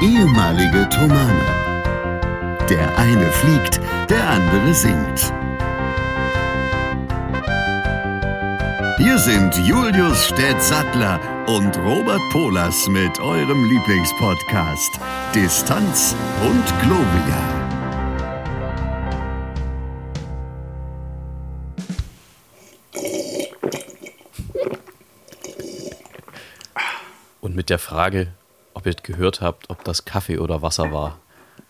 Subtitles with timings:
[0.00, 1.44] ehemalige Tomane.
[2.68, 5.32] Der eine fliegt, der andere singt.
[8.98, 15.00] Hier sind Julius Städtsattler und Robert Polas mit eurem Lieblingspodcast
[15.34, 17.58] Distanz und Globia.
[27.40, 28.28] Und mit der Frage,
[28.88, 31.18] ihr gehört habt, ob das Kaffee oder Wasser war,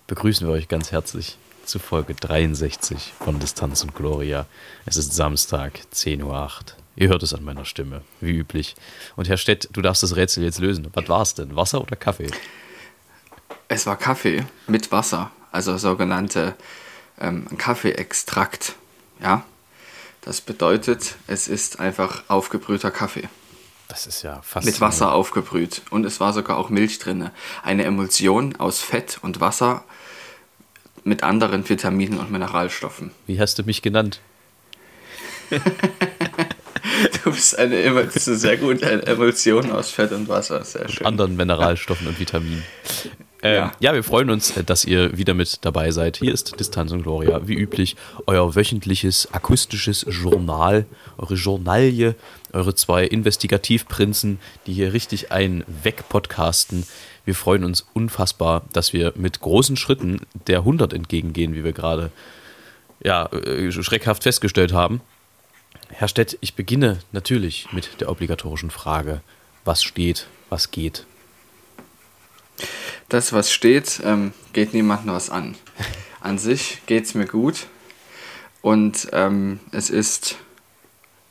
[0.06, 4.46] begrüßen wir euch ganz herzlich zu Folge 63 von Distanz und Gloria.
[4.86, 6.50] Es ist Samstag, 10.08 Uhr.
[6.96, 8.74] Ihr hört es an meiner Stimme, wie üblich.
[9.16, 10.88] Und Herr Stett, du darfst das Rätsel jetzt lösen.
[10.94, 11.54] Was war es denn?
[11.56, 12.30] Wasser oder Kaffee?
[13.68, 16.54] Es war Kaffee mit Wasser, also sogenannte
[17.20, 18.74] ähm, Kaffeeextrakt.
[19.20, 19.44] Ja,
[20.22, 23.28] das bedeutet, es ist einfach aufgebrühter Kaffee.
[23.88, 24.66] Das ist ja fast.
[24.66, 25.82] Mit Wasser aufgebrüht.
[25.90, 27.30] Und es war sogar auch Milch drin.
[27.62, 29.82] Eine Emulsion aus Fett und Wasser
[31.04, 33.12] mit anderen Vitaminen und Mineralstoffen.
[33.26, 34.20] Wie hast du mich genannt?
[35.50, 40.62] du bist eine Emulsion, sehr gut, eine Emulsion aus Fett und Wasser.
[40.64, 41.06] Sehr schön.
[41.06, 42.62] Anderen Mineralstoffen und Vitaminen.
[43.42, 43.72] Ähm, ja.
[43.80, 43.94] ja.
[43.94, 46.16] wir freuen uns, dass ihr wieder mit dabei seid.
[46.16, 50.86] Hier ist Distanz und Gloria, wie üblich, euer wöchentliches akustisches Journal,
[51.18, 52.14] eure Journalie,
[52.52, 56.84] eure zwei Investigativprinzen, die hier richtig einen wegpodcasten.
[57.24, 62.10] Wir freuen uns unfassbar, dass wir mit großen Schritten der 100 entgegengehen, wie wir gerade
[63.02, 65.00] ja, äh, schreckhaft festgestellt haben.
[65.90, 69.20] Herr Stett, ich beginne natürlich mit der obligatorischen Frage,
[69.64, 71.06] was steht, was geht
[73.08, 75.56] das, was steht, ähm, geht niemandem was an.
[76.20, 77.66] An sich geht es mir gut
[78.60, 80.36] und ähm, es ist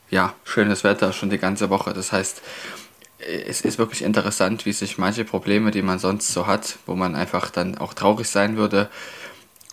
[0.09, 1.94] ja schönes Wetter schon die ganze Woche.
[1.94, 2.42] Das heißt,
[3.19, 7.16] es ist wirklich interessant, wie sich manche Probleme, die man sonst so hat, wo man
[7.16, 8.90] einfach dann auch traurig sein würde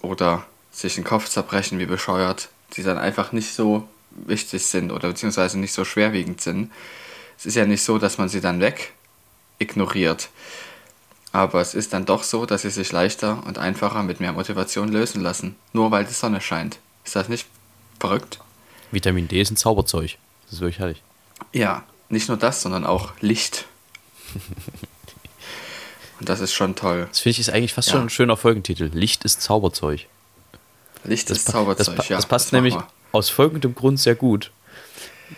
[0.03, 5.09] oder sich den Kopf zerbrechen wie bescheuert, die dann einfach nicht so wichtig sind oder
[5.09, 6.73] beziehungsweise nicht so schwerwiegend sind.
[7.39, 8.93] Es ist ja nicht so, dass man sie dann weg
[9.59, 10.31] ignoriert.
[11.35, 14.87] Aber es ist dann doch so, dass sie sich leichter und einfacher mit mehr Motivation
[14.87, 16.79] lösen lassen, nur weil die Sonne scheint.
[17.05, 17.49] Ist das nicht
[17.99, 18.39] verrückt?
[18.93, 20.17] Vitamin D ist ein Zauberzeug.
[20.45, 21.03] Das ist wirklich herrlich.
[21.53, 23.65] Ja, nicht nur das, sondern auch Licht.
[26.21, 27.09] und das ist schon toll.
[27.09, 27.95] Das finde ich ist eigentlich fast ja.
[27.95, 28.91] schon ein schöner Folgentitel.
[28.93, 30.07] Licht ist Zauberzeug.
[31.03, 32.17] Licht das ist Zauberzeug, das, ja.
[32.17, 32.77] Das passt das nämlich
[33.11, 34.53] aus folgendem Grund sehr gut.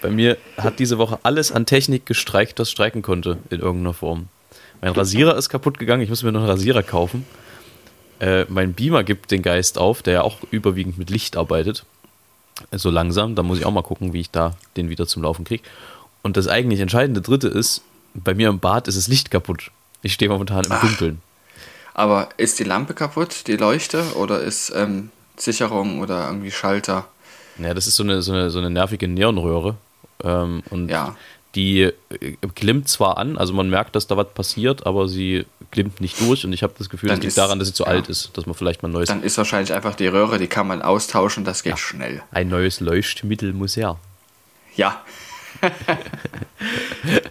[0.02, 4.28] Bei mir hat diese Woche alles an Technik gestreikt, das streiken konnte in irgendeiner Form.
[4.80, 7.26] Mein Rasierer ist kaputt gegangen, ich muss mir noch einen Rasierer kaufen.
[8.20, 11.84] Äh, mein Beamer gibt den Geist auf, der ja auch überwiegend mit Licht arbeitet.
[12.72, 15.44] So langsam, da muss ich auch mal gucken, wie ich da den wieder zum Laufen
[15.44, 15.62] kriege.
[16.22, 17.82] Und das eigentlich entscheidende dritte ist,
[18.14, 19.70] bei mir im Bad ist das Licht kaputt.
[20.02, 21.20] Ich stehe momentan im Ach, Dunkeln.
[21.92, 27.06] Aber ist die Lampe kaputt, die Leuchte, oder ist ähm, Sicherung oder irgendwie Schalter?
[27.58, 29.76] Ja, das ist so eine, so eine, so eine nervige Neonröhre.
[30.24, 31.14] Ähm, und ja
[31.56, 31.92] die äh,
[32.54, 36.44] klimmt zwar an, also man merkt, dass da was passiert, aber sie klimmt nicht durch
[36.44, 37.90] und ich habe das Gefühl, es liegt daran, dass sie zu ja.
[37.90, 39.08] alt ist, dass man vielleicht mal ein neues.
[39.08, 41.76] Dann ist wahrscheinlich einfach die Röhre, die kann man austauschen, das geht ja.
[41.76, 42.22] schnell.
[42.30, 43.98] Ein neues Leuchtmittel muss her.
[44.76, 45.02] Ja.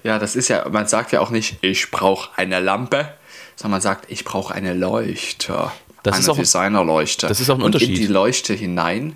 [0.04, 3.14] ja, das ist ja, man sagt ja auch nicht, ich brauche eine Lampe,
[3.56, 5.72] sondern man sagt, ich brauche eine Leuchte.
[6.02, 7.28] Das eine ist auch, Designerleuchte.
[7.28, 7.90] Das ist auch ein Unterschied.
[7.90, 9.16] Und in die Leuchte hinein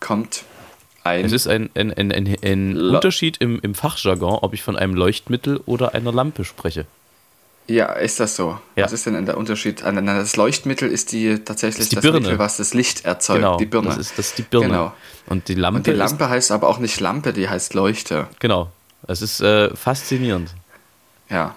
[0.00, 0.44] kommt
[1.04, 1.24] ein.
[1.24, 4.94] Es ist ein, ein, ein, ein, ein Unterschied im, im Fachjargon, ob ich von einem
[4.94, 6.86] Leuchtmittel oder einer Lampe spreche.
[7.66, 8.58] Ja, ist das so?
[8.74, 8.84] Ja.
[8.84, 9.82] Was ist denn der Unterschied?
[9.84, 12.20] Das Leuchtmittel ist die tatsächlich ist die das Birne.
[12.20, 13.38] Mittel, was das Licht erzeugt.
[13.38, 13.88] Genau, die Birne.
[13.88, 14.66] Das ist, das ist die Birne.
[14.66, 14.92] Genau.
[15.28, 18.26] Und die Lampe, Und die Lampe heißt aber auch nicht Lampe, die heißt Leuchte.
[18.40, 18.72] Genau.
[19.06, 20.50] Es ist äh, faszinierend.
[21.28, 21.54] Ja.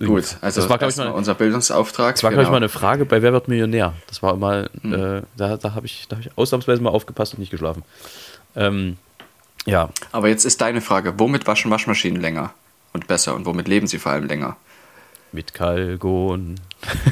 [0.00, 2.16] Gut, also das war, ich, mal, unser Bildungsauftrag.
[2.16, 2.40] Das war, genau.
[2.40, 3.94] glaube ich, mal eine Frage bei Wer wird Millionär?
[4.08, 4.92] Das war mal, hm.
[4.92, 7.84] äh, da, da habe ich, hab ich ausnahmsweise mal aufgepasst und nicht geschlafen.
[8.56, 8.96] Ähm,
[9.66, 9.90] ja.
[10.10, 12.52] Aber jetzt ist deine Frage, womit waschen Waschmaschinen länger
[12.92, 14.56] und besser und womit leben sie vor allem länger?
[15.30, 16.56] Mit Kalgon.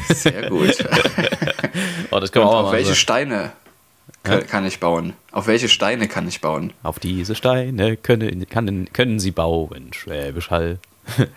[0.09, 0.77] Sehr gut.
[2.11, 2.97] oh, das kann man auch auf welche.
[2.97, 3.53] Steine
[4.27, 4.41] ja?
[4.41, 5.15] kann ich bauen?
[5.31, 6.73] Auf welche Steine kann ich bauen?
[6.83, 10.79] Auf diese Steine können, kann, können sie bauen, Schwäbisch Hall.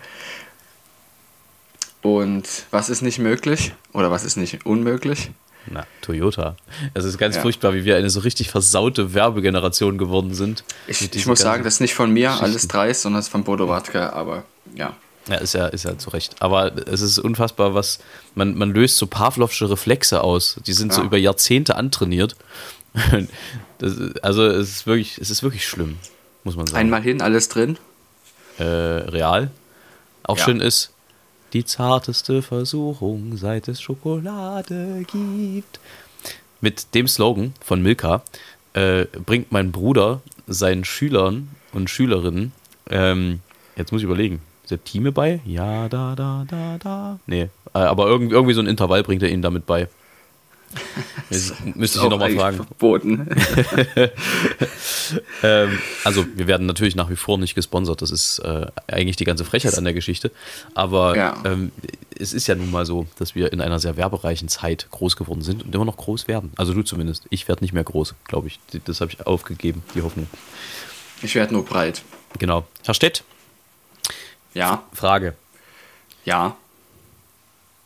[2.02, 3.72] Und was ist nicht möglich?
[3.92, 5.30] Oder was ist nicht unmöglich?
[5.66, 6.56] Na, Toyota.
[6.94, 7.42] Es ist ganz ja.
[7.42, 10.64] furchtbar, wie wir eine so richtig versaute Werbegeneration geworden sind.
[10.88, 13.44] Ich, ich muss sagen, das ist nicht von mir alles dreist, sondern es ist von
[13.44, 14.44] Bodo Wartke, aber
[14.74, 14.96] ja.
[15.28, 16.34] Ja, ist ja, ist ja zu Recht.
[16.40, 18.00] Aber es ist unfassbar, was
[18.34, 20.56] man, man löst so Pavlovsche Reflexe aus.
[20.66, 20.96] Die sind ja.
[20.96, 22.36] so über Jahrzehnte antrainiert.
[23.78, 25.98] Das, also es ist wirklich, es ist wirklich schlimm,
[26.44, 26.78] muss man sagen.
[26.78, 27.78] Einmal hin, alles drin.
[28.58, 29.50] Äh, real.
[30.22, 30.44] Auch ja.
[30.44, 30.92] schön ist,
[31.52, 35.80] die zarteste Versuchung, seit es Schokolade gibt.
[36.60, 38.22] Mit dem Slogan von Milka
[38.74, 42.52] äh, bringt mein Bruder seinen Schülern und Schülerinnen,
[42.90, 43.40] ähm,
[43.76, 45.40] jetzt muss ich überlegen, Septime bei?
[45.44, 47.18] Ja, da, da, da, da.
[47.26, 49.88] Nee, äh, aber irgendwie, irgendwie so ein Intervall bringt er ihnen damit bei.
[51.74, 52.56] Müsste ich nochmal fragen.
[52.56, 53.28] Verboten.
[55.42, 58.02] ähm, also, wir werden natürlich nach wie vor nicht gesponsert.
[58.02, 60.30] Das ist äh, eigentlich die ganze Frechheit an der Geschichte.
[60.74, 61.36] Aber ja.
[61.44, 61.72] ähm,
[62.18, 65.42] es ist ja nun mal so, dass wir in einer sehr werbereichen Zeit groß geworden
[65.42, 66.52] sind und immer noch groß werden.
[66.56, 67.24] Also, du zumindest.
[67.30, 68.60] Ich werde nicht mehr groß, glaube ich.
[68.84, 70.26] Das habe ich aufgegeben, die Hoffnung.
[71.22, 72.02] Ich werde nur breit.
[72.38, 72.66] Genau.
[72.84, 73.24] Herr Stett,
[74.54, 74.82] ja.
[74.92, 75.34] Frage.
[76.24, 76.56] Ja.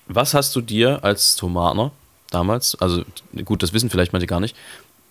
[0.08, 1.92] Was hast du dir als Tomaner
[2.30, 3.02] damals, also
[3.44, 4.56] gut, das wissen vielleicht manche gar nicht,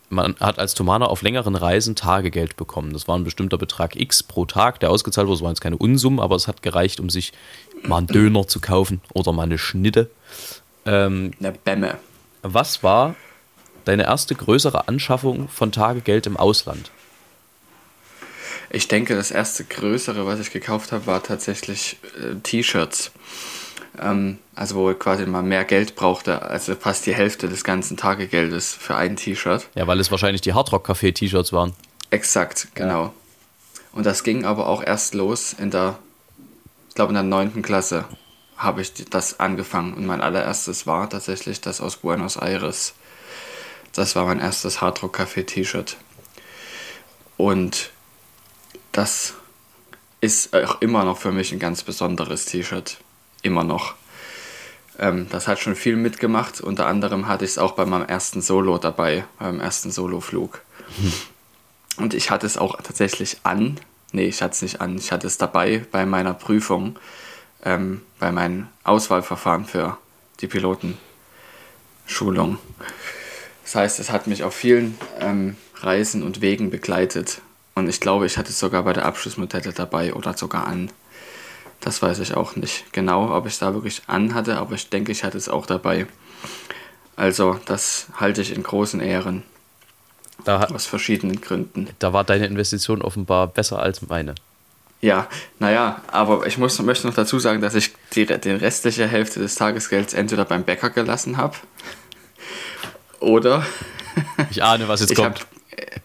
[0.09, 2.93] man hat als Tomaner auf längeren Reisen Tagegeld bekommen.
[2.93, 5.37] Das war ein bestimmter Betrag X pro Tag, der ausgezahlt wurde.
[5.37, 7.33] Es waren jetzt keine Unsummen, aber es hat gereicht, um sich
[7.83, 10.09] mal einen Döner zu kaufen oder mal eine Schnitte.
[10.85, 11.97] Ähm, eine Bämme.
[12.43, 13.15] Was war
[13.85, 16.91] deine erste größere Anschaffung von Tagegeld im Ausland?
[18.69, 23.11] Ich denke, das erste größere, was ich gekauft habe, war tatsächlich äh, T-Shirts.
[24.01, 27.97] Ähm, also wo ich quasi mal mehr Geld brauchte, also fast die Hälfte des ganzen
[27.97, 29.67] Tagegeldes für ein T-Shirt.
[29.75, 31.73] Ja, weil es wahrscheinlich die Hardrock Café T-Shirts waren.
[32.09, 33.03] Exakt, genau.
[33.03, 33.13] Ja.
[33.91, 35.97] Und das ging aber auch erst los in der,
[36.89, 38.05] ich glaube in der neunten Klasse
[38.57, 39.93] habe ich das angefangen.
[39.93, 42.93] Und mein allererstes war tatsächlich das aus Buenos Aires.
[43.93, 45.97] Das war mein erstes Hardrock Café T-Shirt.
[47.37, 47.91] Und
[48.91, 49.33] das
[50.21, 52.97] ist auch immer noch für mich ein ganz besonderes T-Shirt.
[53.45, 53.93] Immer noch.
[54.97, 56.61] Ähm, das hat schon viel mitgemacht.
[56.61, 60.61] Unter anderem hatte ich es auch bei meinem ersten Solo dabei, beim ersten Soloflug.
[60.97, 61.13] Hm.
[61.97, 63.79] Und ich hatte es auch tatsächlich an.
[64.13, 64.97] Nee, ich hatte es nicht an.
[64.97, 66.97] Ich hatte es dabei bei meiner Prüfung,
[67.63, 69.99] ähm, bei meinem Auswahlverfahren für
[70.41, 72.57] die Pilotenschulung.
[73.63, 77.41] Das heißt, es hat mich auf vielen ähm, Reisen und Wegen begleitet.
[77.75, 80.89] Und ich glaube, ich hatte es sogar bei der Abschlussmodelle dabei oder sogar an.
[81.85, 85.11] Das weiß ich auch nicht genau, ob ich da wirklich an hatte, aber ich denke,
[85.11, 86.07] ich hatte es auch dabei.
[87.15, 89.43] Also, das halte ich in großen Ehren.
[90.43, 91.87] Da, aus verschiedenen Gründen.
[91.99, 94.33] Da war deine Investition offenbar besser als meine.
[94.99, 95.27] Ja,
[95.59, 99.53] naja, aber ich muss, möchte noch dazu sagen, dass ich die, die restliche Hälfte des
[99.53, 101.55] Tagesgelds entweder beim Bäcker gelassen habe
[103.19, 103.63] oder.
[104.49, 105.41] Ich ahne, was jetzt kommt.
[105.41, 105.47] Hab,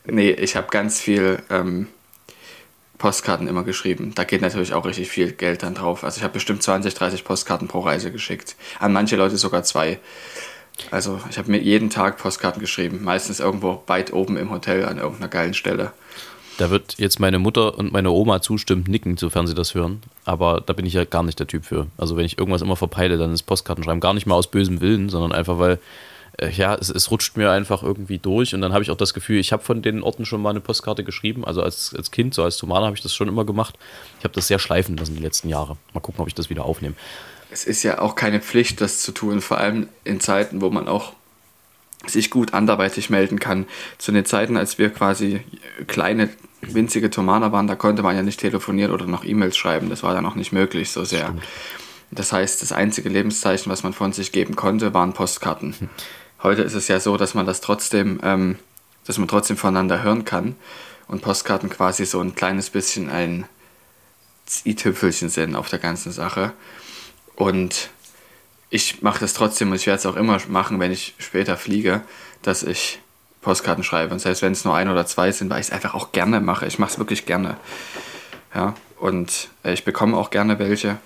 [0.04, 1.86] Nee, ich habe ganz viel ähm,
[3.00, 4.12] Postkarten immer geschrieben.
[4.14, 6.04] Da geht natürlich auch richtig viel Geld dann drauf.
[6.04, 8.54] Also ich habe bestimmt 20, 30 Postkarten pro Reise geschickt.
[8.78, 9.98] An manche Leute sogar zwei.
[10.90, 13.02] Also ich habe mir jeden Tag Postkarten geschrieben.
[13.02, 15.92] Meistens irgendwo weit oben im Hotel an irgendeiner geilen Stelle.
[16.58, 20.02] Da wird jetzt meine Mutter und meine Oma zustimmend nicken, sofern sie das hören.
[20.26, 21.86] Aber da bin ich ja gar nicht der Typ für.
[21.96, 24.00] Also wenn ich irgendwas immer verpeile, dann ist Postkarten schreiben.
[24.00, 25.78] Gar nicht mal aus bösem Willen, sondern einfach, weil
[26.38, 29.14] äh, ja, es, es, rutscht mir einfach irgendwie durch und dann habe ich auch das
[29.14, 31.44] Gefühl, ich habe von den Orten schon mal eine Postkarte geschrieben.
[31.44, 33.78] Also als, als Kind, so als Tomane habe ich das schon immer gemacht.
[34.18, 35.76] Ich habe das sehr schleifen lassen die letzten Jahre.
[35.94, 36.94] Mal gucken, ob ich das wieder aufnehme.
[37.50, 40.86] Es ist ja auch keine Pflicht, das zu tun, vor allem in Zeiten, wo man
[40.86, 41.12] auch
[42.06, 43.66] sich gut anderweitig melden kann.
[43.98, 45.40] Zu den Zeiten, als wir quasi
[45.86, 46.30] kleine,
[46.62, 49.90] winzige Tomaner waren, da konnte man ja nicht telefonieren oder noch E-Mails schreiben.
[49.90, 51.26] Das war dann auch nicht möglich so sehr.
[51.26, 51.42] Stimmt.
[52.10, 55.74] Das heißt, das einzige Lebenszeichen, was man von sich geben konnte, waren Postkarten.
[56.42, 58.58] Heute ist es ja so, dass man das trotzdem, ähm,
[59.04, 60.56] dass man trotzdem voneinander hören kann
[61.06, 63.46] und Postkarten quasi so ein kleines bisschen ein
[64.64, 66.52] i-Tüpfelchen sind auf der ganzen Sache.
[67.36, 67.90] Und
[68.70, 72.02] ich mache das trotzdem und ich werde es auch immer machen, wenn ich später fliege,
[72.42, 73.00] dass ich
[73.42, 74.12] Postkarten schreibe.
[74.12, 76.40] Und selbst wenn es nur ein oder zwei sind, weil ich es einfach auch gerne
[76.40, 76.66] mache.
[76.66, 77.58] Ich mache es wirklich gerne.
[78.54, 80.98] Ja, und äh, ich bekomme auch gerne welche.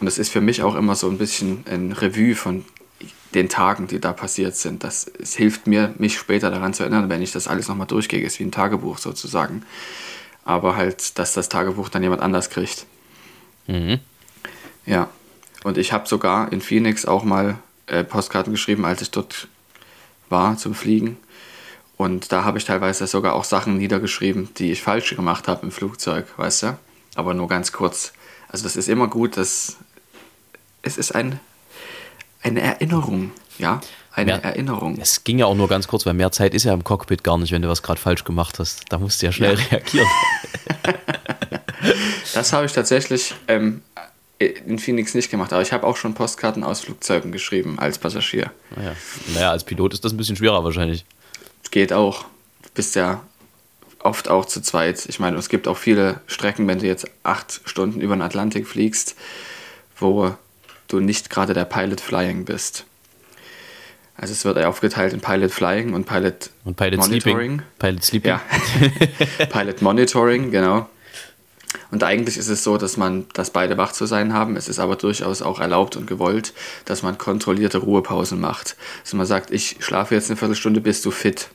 [0.00, 2.64] Und es ist für mich auch immer so ein bisschen ein Revue von
[3.36, 4.82] den Tagen, die da passiert sind.
[4.82, 8.24] Das es hilft mir, mich später daran zu erinnern, wenn ich das alles nochmal durchgehe.
[8.26, 9.64] Es ist wie ein Tagebuch sozusagen.
[10.44, 12.86] Aber halt, dass das Tagebuch dann jemand anders kriegt.
[13.66, 14.00] Mhm.
[14.86, 15.08] Ja.
[15.64, 19.48] Und ich habe sogar in Phoenix auch mal äh, Postkarten geschrieben, als ich dort
[20.28, 21.18] war zum Fliegen.
[21.96, 25.72] Und da habe ich teilweise sogar auch Sachen niedergeschrieben, die ich falsch gemacht habe im
[25.72, 26.78] Flugzeug, weißt du?
[27.14, 28.12] Aber nur ganz kurz.
[28.48, 29.76] Also das ist immer gut, dass
[30.82, 31.40] es ist ein
[32.46, 33.80] eine Erinnerung, ja,
[34.12, 34.98] eine mehr, Erinnerung.
[35.00, 37.38] Es ging ja auch nur ganz kurz, weil mehr Zeit ist ja im Cockpit gar
[37.38, 38.84] nicht, wenn du was gerade falsch gemacht hast.
[38.88, 39.64] Da musst du ja schnell ja.
[39.70, 40.08] reagieren.
[42.34, 43.82] das habe ich tatsächlich ähm,
[44.38, 48.52] in Phoenix nicht gemacht, aber ich habe auch schon Postkarten aus Flugzeugen geschrieben als Passagier.
[48.74, 48.92] Naja.
[49.34, 51.04] naja, als Pilot ist das ein bisschen schwerer wahrscheinlich.
[51.70, 52.24] Geht auch.
[52.62, 53.22] Du bist ja
[53.98, 55.04] oft auch zu zweit.
[55.06, 58.68] Ich meine, es gibt auch viele Strecken, wenn du jetzt acht Stunden über den Atlantik
[58.68, 59.16] fliegst,
[59.98, 60.36] wo
[60.88, 62.84] du nicht gerade der Pilot Flying bist.
[64.16, 67.36] Also es wird aufgeteilt in Pilot Flying und Pilot, Und Pilot Monitoring.
[67.36, 67.62] Sleeping.
[67.78, 68.30] Pilot Sleeping.
[68.30, 68.40] Ja,
[69.50, 70.88] Pilot Monitoring, genau.
[71.90, 74.56] Und eigentlich ist es so, dass man, dass beide wach zu sein haben.
[74.56, 76.54] Es ist aber durchaus auch erlaubt und gewollt,
[76.86, 78.76] dass man kontrollierte Ruhepausen macht.
[79.04, 81.48] Also man sagt, ich schlafe jetzt eine Viertelstunde, bist du fit.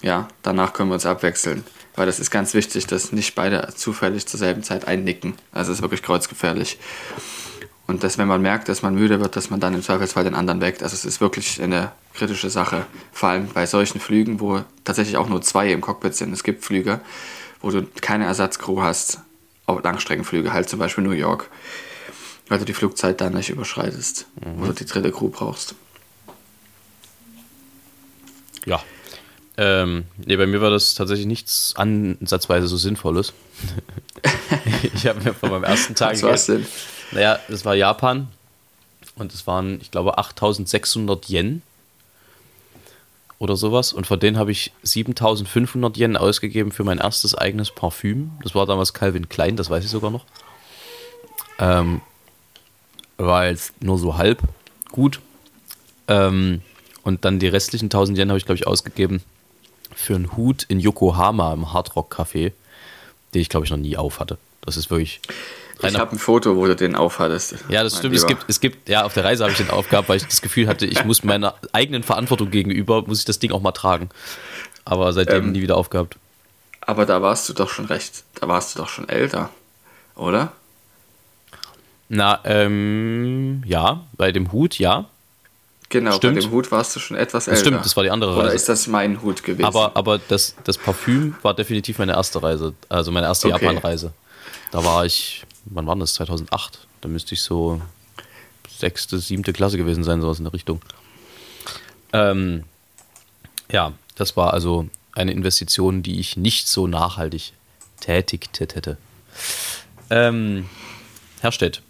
[0.00, 1.64] Ja, danach können wir uns abwechseln.
[1.94, 5.34] Weil das ist ganz wichtig, dass nicht beide zufällig zur selben Zeit einnicken.
[5.52, 6.78] Also es ist wirklich kreuzgefährlich.
[7.86, 10.34] Und dass, wenn man merkt, dass man müde wird, dass man dann im Zweifelsfall den
[10.34, 10.82] anderen weckt.
[10.82, 12.86] Also es ist wirklich eine kritische Sache.
[13.12, 16.32] Vor allem bei solchen Flügen, wo tatsächlich auch nur zwei im Cockpit sind.
[16.32, 17.00] Es gibt Flüge,
[17.60, 19.20] wo du keine Ersatzcrew hast.
[19.66, 21.48] Auch Langstreckenflüge, halt zum Beispiel New York.
[22.48, 24.26] Weil du die Flugzeit dann nicht überschreitest.
[24.56, 25.74] Wo du die dritte Crew brauchst.
[28.64, 28.82] Ja.
[29.56, 33.32] Ähm, nee, bei mir war das tatsächlich nichts ansatzweise so Sinnvolles.
[34.94, 36.14] ich habe mir von meinem ersten Tag.
[36.14, 36.66] Was war's denn?
[37.12, 38.28] Naja, das war Japan
[39.16, 41.62] und es waren, ich glaube, 8600 Yen
[43.38, 43.92] oder sowas.
[43.92, 48.32] Und von denen habe ich 7500 Yen ausgegeben für mein erstes eigenes Parfüm.
[48.42, 50.24] Das war damals Calvin Klein, das weiß ich sogar noch.
[51.58, 52.00] Ähm,
[53.18, 54.42] war jetzt nur so halb
[54.90, 55.20] gut.
[56.08, 56.62] Ähm,
[57.02, 59.22] und dann die restlichen 1000 Yen habe ich, glaube ich, ausgegeben
[59.94, 62.52] für einen Hut in Yokohama im Hardrock Café,
[63.34, 64.38] den ich, glaube ich, noch nie auf hatte.
[64.62, 65.20] Das ist wirklich.
[65.80, 67.56] Ich habe ein Foto, wo du den aufhattest.
[67.68, 68.14] ja, das stimmt.
[68.14, 70.40] Es gibt, es gibt, ja, auf der Reise habe ich den aufgehabt, weil ich das
[70.42, 74.10] Gefühl hatte, ich muss meiner eigenen Verantwortung gegenüber, muss ich das Ding auch mal tragen.
[74.84, 75.52] Aber seitdem Ähm.
[75.52, 76.16] nie wieder aufgehabt.
[76.80, 79.50] Aber da warst du doch schon recht, da warst du doch schon älter,
[80.16, 80.52] oder?
[82.08, 85.06] Na, ähm, ja, bei dem Hut, ja.
[85.88, 86.36] Genau, Stimmt.
[86.36, 87.68] bei dem Hut warst du schon etwas Das älter.
[87.70, 88.56] stimmt, das war die andere Oder Reise.
[88.56, 89.64] ist das mein Hut gewesen?
[89.64, 93.62] Aber, aber das, das Parfüm war definitiv meine erste Reise, also meine erste Okay.
[93.64, 94.12] Japan-Reise.
[94.70, 96.14] Da war ich, wann war das?
[96.14, 96.86] 2008.
[97.00, 97.80] Da müsste ich so
[98.68, 100.80] sechste, siebte Klasse gewesen sein, sowas in der Richtung.
[102.12, 102.64] Ähm,
[103.70, 107.52] ja, das war also eine Investition, die ich nicht so nachhaltig
[108.00, 108.98] tätigt hätte.
[110.10, 110.68] Ähm,
[111.40, 111.82] Herr Stett,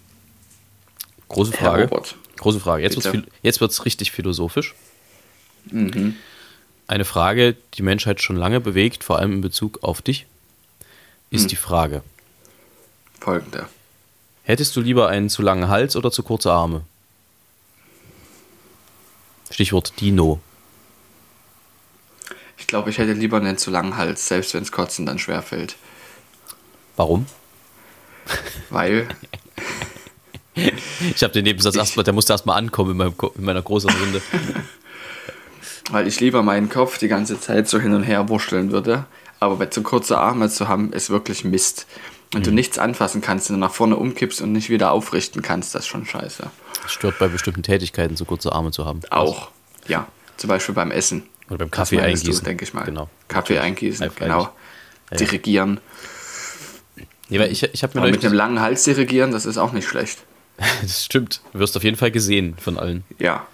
[1.29, 1.89] große Frage.
[2.37, 2.83] Große Frage.
[2.83, 4.75] Jetzt wird es wird's richtig philosophisch.
[5.71, 6.17] Mhm.
[6.89, 10.27] Eine Frage, die die Menschheit schon lange bewegt, vor allem in Bezug auf dich,
[11.31, 11.49] ist Hm.
[11.49, 12.03] die Frage:
[13.23, 13.69] Folgende.
[14.43, 16.83] Hättest du lieber einen zu langen Hals oder zu kurze Arme?
[19.51, 20.41] Stichwort Dino.
[22.59, 25.77] Ich glaube, ich hätte lieber einen zu langen Hals, selbst wenn es Kotzen dann schwerfällt.
[26.97, 27.27] Warum?
[28.71, 29.09] Weil,
[31.15, 34.23] Ich habe den Nebensatz erstmal, der musste erstmal ankommen in, meinem, in meiner großen Runde.
[35.91, 39.07] weil ich lieber meinen Kopf die ganze Zeit so hin und her wurschteln würde.
[39.41, 41.87] Aber zu kurze Arme zu haben, ist wirklich Mist.
[42.33, 42.57] Wenn du Mhm.
[42.57, 45.89] nichts anfassen kannst und du nach vorne umkippst und nicht wieder aufrichten kannst, das ist
[45.89, 46.51] schon scheiße.
[46.87, 49.01] Stört bei bestimmten Tätigkeiten, so kurze Arme zu haben.
[49.11, 49.51] Auch,
[49.87, 50.09] ja.
[50.39, 51.25] Zum Beispiel beim Essen.
[51.49, 52.45] Oder beim Das Kaffee eingießen.
[52.45, 52.85] denke ich mal.
[52.85, 53.09] Genau.
[53.29, 54.33] Kaffee eingießen, Ja, freilich.
[54.33, 54.43] genau.
[54.45, 54.53] Ja,
[55.13, 55.17] ja.
[55.19, 55.81] Dirigieren.
[57.29, 59.87] Nee, weil ich, ich habe mir mit einem langen Hals dirigieren, das ist auch nicht
[59.89, 60.19] schlecht.
[60.83, 61.41] Das stimmt.
[61.53, 63.05] Du wirst auf jeden Fall gesehen von allen.
[63.19, 63.47] Ja.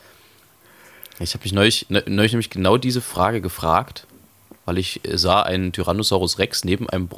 [1.21, 4.07] Ich habe mich neulich, ne, neulich nämlich genau diese Frage gefragt,
[4.67, 7.09] weil ich äh, sah einen Tyrannosaurus Rex neben einem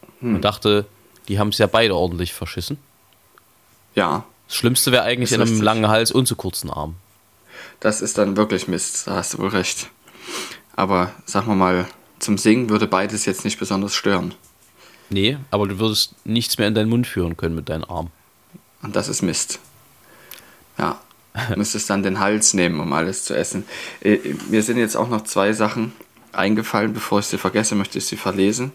[0.00, 0.86] Bronchosaurus und dachte,
[1.28, 2.78] die haben es ja beide ordentlich verschissen.
[3.94, 4.24] Ja.
[4.46, 5.62] Das Schlimmste wäre eigentlich in einem richtig.
[5.62, 6.96] langen Hals und zu kurzen Armen.
[7.78, 9.88] Das ist dann wirklich Mist, da hast du wohl recht.
[10.76, 11.86] Aber sagen wir mal,
[12.18, 14.34] zum Singen würde beides jetzt nicht besonders stören.
[15.08, 18.10] Nee, aber du würdest nichts mehr in deinen Mund führen können mit deinen Armen.
[18.82, 19.58] Und das ist Mist.
[20.78, 21.00] Ja.
[21.50, 23.64] Du müsstest dann den Hals nehmen, um alles zu essen.
[24.00, 25.92] Äh, Mir sind jetzt auch noch zwei Sachen
[26.32, 26.92] eingefallen.
[26.92, 28.72] Bevor ich sie vergesse, möchte ich sie verlesen.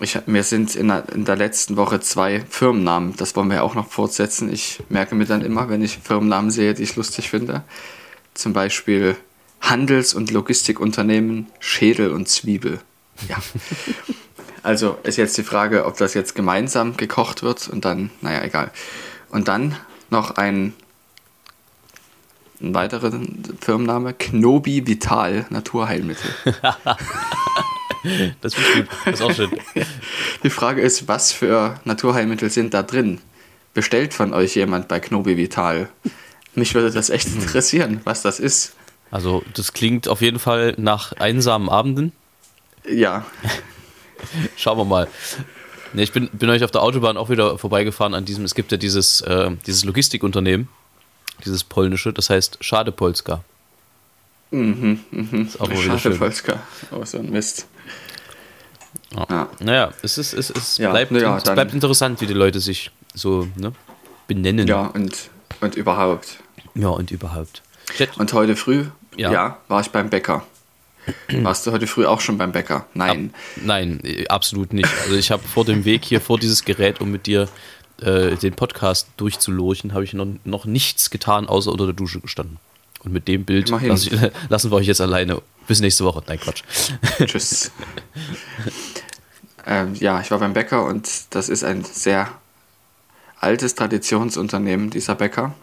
[0.00, 3.62] Ich, mir sind in der, in der letzten Woche zwei Firmennamen, das wollen wir ja
[3.62, 4.52] auch noch fortsetzen.
[4.52, 7.64] Ich merke mir dann immer, wenn ich Firmennamen sehe, die ich lustig finde.
[8.34, 9.16] Zum Beispiel
[9.60, 12.80] Handels- und Logistikunternehmen Schädel und Zwiebel.
[13.28, 13.36] Ja.
[14.62, 18.72] Also ist jetzt die Frage, ob das jetzt gemeinsam gekocht wird und dann, naja, egal.
[19.30, 19.76] Und dann
[20.10, 20.74] noch ein,
[22.60, 23.12] ein weiterer
[23.60, 26.34] Firmenname, Knobi Vital Naturheilmittel.
[28.40, 28.86] Das ist gut.
[29.04, 29.50] Das ist auch schön.
[30.42, 33.20] Die Frage ist, was für Naturheilmittel sind da drin?
[33.74, 35.88] Bestellt von euch jemand bei Knobi Vital?
[36.54, 38.74] Mich würde das echt interessieren, was das ist.
[39.10, 42.12] Also, das klingt auf jeden Fall nach einsamen Abenden.
[42.88, 43.26] Ja,
[44.56, 45.08] Schauen wir mal.
[45.92, 48.72] Nee, ich bin, bin euch auf der Autobahn auch wieder vorbeigefahren an diesem, es gibt
[48.72, 50.68] ja dieses, äh, dieses Logistikunternehmen,
[51.44, 53.44] dieses polnische, das heißt Schade Polska.
[54.50, 55.46] Mhm, mhm.
[55.46, 56.18] Ist auch mal wieder schön.
[56.18, 56.60] Polska.
[56.92, 57.66] Oh, so ein Mist.
[59.14, 59.26] Ja.
[59.28, 59.48] Ja.
[59.60, 62.60] Naja, es, ist, es, es, Ja, bleibt, na ja, es bleibt interessant, wie die Leute
[62.60, 63.72] sich so, ne?
[64.26, 64.66] benennen.
[64.66, 66.38] Ja, und, und überhaupt.
[66.74, 67.62] Ja, und überhaupt.
[68.18, 68.86] Und heute früh,
[69.16, 69.58] Ja.
[69.68, 70.44] war ich beim Bäcker.
[71.30, 72.86] Warst du heute früh auch schon beim Bäcker?
[72.94, 73.32] Nein.
[73.64, 74.88] Nein, äh, absolut nicht.
[75.04, 77.48] Also ich habe vor dem Weg hier vor dieses Gerät, um mit dir
[78.00, 82.58] äh, den Podcast durchzulurchen, habe ich noch, noch nichts getan, außer unter der Dusche gestanden.
[83.06, 85.40] Und mit dem Bild lass ich, lassen wir euch jetzt alleine.
[85.68, 86.22] Bis nächste Woche.
[86.26, 86.62] Nein, Quatsch.
[87.24, 87.70] Tschüss.
[89.64, 92.28] ähm, ja, ich war beim Bäcker und das ist ein sehr
[93.38, 95.54] altes Traditionsunternehmen, dieser Bäcker.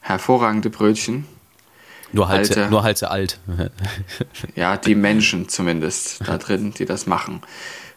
[0.00, 1.26] Hervorragende Brötchen.
[2.12, 2.70] Nur halt, Alter.
[2.70, 3.40] nur halt sehr alt.
[4.54, 7.42] Ja, die Menschen zumindest da drin, die das machen.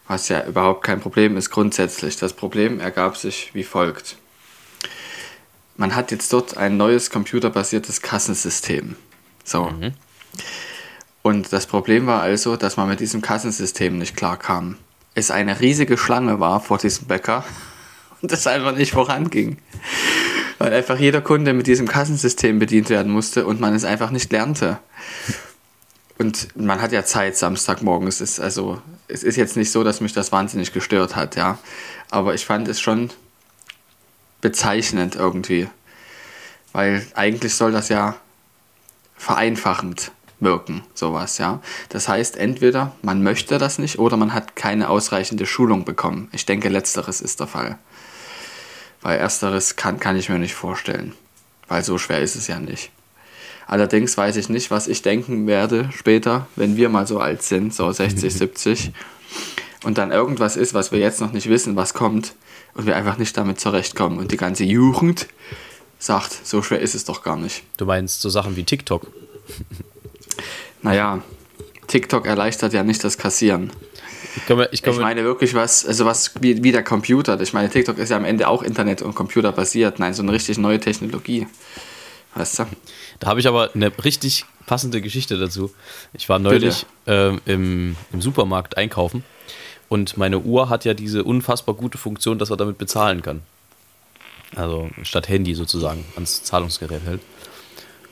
[0.07, 2.17] Was ja überhaupt kein Problem ist grundsätzlich.
[2.17, 4.17] Das Problem ergab sich wie folgt.
[5.77, 8.95] Man hat jetzt dort ein neues computerbasiertes Kassensystem.
[9.43, 9.71] So.
[11.21, 14.77] Und das Problem war also, dass man mit diesem Kassensystem nicht klarkam.
[15.15, 17.43] Es eine riesige Schlange war vor diesem Bäcker
[18.21, 19.57] und es einfach nicht voranging.
[20.57, 24.31] Weil einfach jeder Kunde mit diesem Kassensystem bedient werden musste und man es einfach nicht
[24.31, 24.79] lernte.
[26.17, 28.07] Und man hat ja Zeit Samstagmorgen.
[28.07, 31.57] Es ist also, es ist jetzt nicht so, dass mich das wahnsinnig gestört hat, ja.
[32.09, 33.09] Aber ich fand es schon
[34.45, 35.67] bezeichnend irgendwie.
[36.71, 38.15] Weil eigentlich soll das ja
[39.17, 41.63] vereinfachend wirken, sowas, ja.
[41.89, 46.27] Das heißt, entweder man möchte das nicht oder man hat keine ausreichende Schulung bekommen.
[46.31, 47.79] Ich denke, letzteres ist der Fall.
[49.01, 51.15] Weil ersteres kann, kann ich mir nicht vorstellen.
[51.67, 52.91] Weil so schwer ist es ja nicht.
[53.65, 57.73] Allerdings weiß ich nicht, was ich denken werde später, wenn wir mal so alt sind,
[57.73, 58.91] so 60, 70,
[59.85, 62.33] und dann irgendwas ist, was wir jetzt noch nicht wissen, was kommt,
[62.73, 64.19] und wir einfach nicht damit zurechtkommen.
[64.19, 65.27] Und die ganze Jugend
[65.97, 67.63] sagt, so schwer ist es doch gar nicht.
[67.77, 69.07] Du meinst so Sachen wie TikTok.
[70.81, 71.23] Naja,
[71.87, 73.71] TikTok erleichtert ja nicht das Kassieren.
[74.35, 77.41] Ich, komme, ich, komme, Ich meine wirklich was, also was wie, wie der Computer.
[77.41, 79.97] Ich meine, TikTok ist ja am Ende auch Internet und Computer basiert.
[79.97, 81.47] Nein, so eine richtig neue Technologie.
[82.35, 82.65] Weißt du?
[83.19, 85.73] Da habe ich aber eine richtig passende Geschichte dazu.
[86.13, 89.23] Ich war neulich ähm, im, im Supermarkt einkaufen
[89.89, 93.41] und meine Uhr hat ja diese unfassbar gute Funktion, dass er damit bezahlen kann.
[94.55, 97.21] Also statt Handy sozusagen ans Zahlungsgerät hält.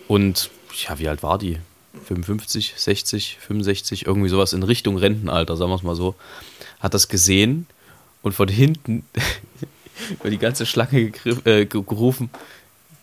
[0.07, 0.49] Und
[0.87, 1.59] ja, wie alt war die?
[2.05, 6.15] 55, 60, 65, irgendwie sowas in Richtung Rentenalter, sagen wir es mal so.
[6.79, 7.67] Hat das gesehen
[8.21, 9.05] und von hinten
[10.19, 11.11] über die ganze Schlange
[11.45, 12.29] äh, gerufen,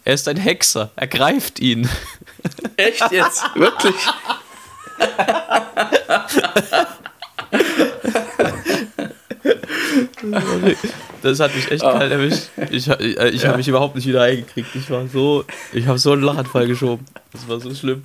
[0.05, 1.89] er ist ein Hexer, er greift ihn.
[2.77, 3.45] Echt jetzt?
[3.55, 3.95] Wirklich?
[11.23, 12.45] Das hat mich echt kalt erwischt.
[12.71, 14.75] Ich, äh, ich habe mich überhaupt nicht wieder eingekriegt.
[14.75, 17.05] Ich war so, ich habe so einen Lachanfall geschoben.
[17.33, 18.05] Das war so schlimm.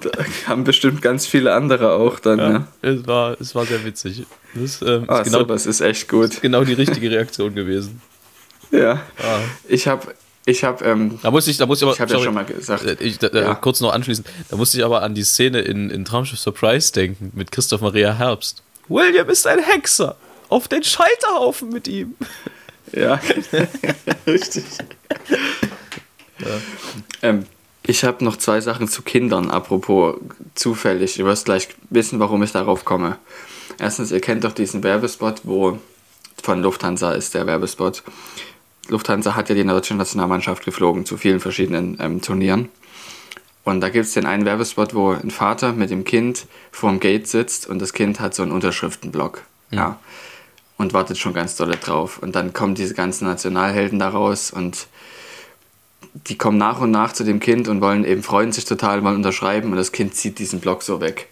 [0.00, 0.10] Da
[0.48, 2.38] haben bestimmt ganz viele andere auch dann.
[2.38, 2.66] Ja, ne?
[2.82, 4.24] es, war, es war sehr witzig.
[4.54, 6.40] Das ähm, Ah, ist genau, sowas ist echt gut.
[6.42, 8.00] genau die richtige Reaktion gewesen.
[8.70, 8.94] Ja.
[9.18, 9.38] Ah.
[9.68, 10.14] Ich habe,
[10.46, 12.44] ich habe, ähm, Da musste ich, da musste ich aber, ich habe ja schon mal
[12.44, 12.84] gesagt.
[12.84, 13.54] äh, ich, da, Ja.
[13.54, 17.30] kurz noch anschließen, da musste ich aber an die Szene in, in Traumschiff Surprise denken
[17.34, 18.62] mit Christoph Maria Herbst.
[18.88, 20.16] William ist ein Hexer.
[20.54, 22.14] Auf den Scheiterhaufen mit ihm.
[22.92, 23.20] Ja,
[24.28, 24.62] richtig.
[27.22, 27.46] Ähm,
[27.82, 30.14] ich habe noch zwei Sachen zu Kindern, apropos
[30.54, 31.16] zufällig.
[31.16, 33.18] Du wirst gleich wissen, warum ich darauf komme.
[33.80, 35.80] Erstens, ihr kennt doch diesen Werbespot, wo
[36.40, 38.04] von Lufthansa ist der Werbespot.
[38.86, 42.68] Lufthansa hat ja die deutsche Nationalmannschaft geflogen zu vielen verschiedenen ähm, Turnieren.
[43.64, 47.26] Und da gibt es den einen Werbespot, wo ein Vater mit dem Kind vorm Gate
[47.26, 49.42] sitzt und das Kind hat so einen Unterschriftenblock.
[49.72, 49.98] Ja.
[50.76, 52.18] Und wartet schon ganz dolle drauf.
[52.18, 54.88] Und dann kommen diese ganzen Nationalhelden da raus und
[56.28, 59.16] die kommen nach und nach zu dem Kind und wollen eben freuen sich total, wollen
[59.16, 61.28] unterschreiben und das Kind zieht diesen Block so weg.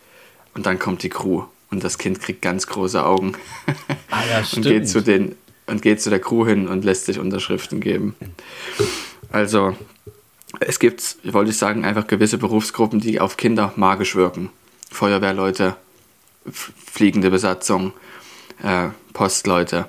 [0.55, 3.33] Und dann kommt die Crew und das Kind kriegt ganz große Augen
[4.11, 7.19] Ah ja, und geht zu den und geht zu der Crew hin und lässt sich
[7.19, 8.15] Unterschriften geben.
[9.31, 9.77] Also
[10.61, 14.51] es gibt, wollte ich sagen, einfach gewisse Berufsgruppen, die auf Kinder magisch wirken.
[14.91, 15.77] Feuerwehrleute,
[16.51, 17.93] fliegende Besatzung,
[18.63, 19.89] äh, Postleute.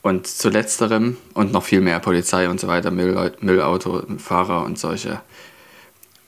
[0.00, 5.20] Und zu letzterem und noch viel mehr Polizei und so weiter, Müll, Müllautofahrer und solche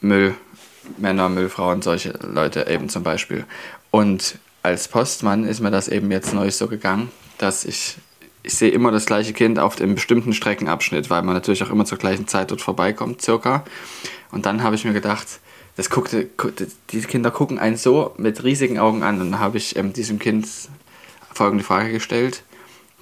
[0.00, 3.44] Müllmänner, Müllfrauen, solche Leute eben zum Beispiel.
[3.90, 7.96] Und als Postmann ist mir das eben jetzt neu so gegangen, dass ich,
[8.42, 11.84] ich sehe immer das gleiche Kind auf einem bestimmten Streckenabschnitt, weil man natürlich auch immer
[11.84, 13.64] zur gleichen Zeit dort vorbeikommt, circa.
[14.32, 15.26] Und dann habe ich mir gedacht,
[15.76, 16.50] das guckte, gu-
[16.90, 19.20] die Kinder gucken einen so mit riesigen Augen an.
[19.20, 20.46] Und dann habe ich ähm, diesem Kind
[21.40, 22.42] folgende Frage gestellt.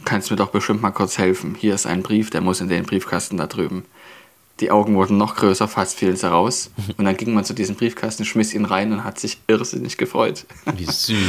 [0.05, 1.57] Kannst mir doch bestimmt mal kurz helfen.
[1.59, 3.85] Hier ist ein Brief, der muss in den Briefkasten da drüben.
[4.61, 6.71] Die Augen wurden noch größer, fast fielen sie raus.
[6.97, 10.47] Und dann ging man zu diesem Briefkasten, schmiss ihn rein und hat sich irrsinnig gefreut.
[10.77, 11.17] Wie süß.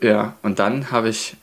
[0.00, 1.36] Ja, und dann habe ich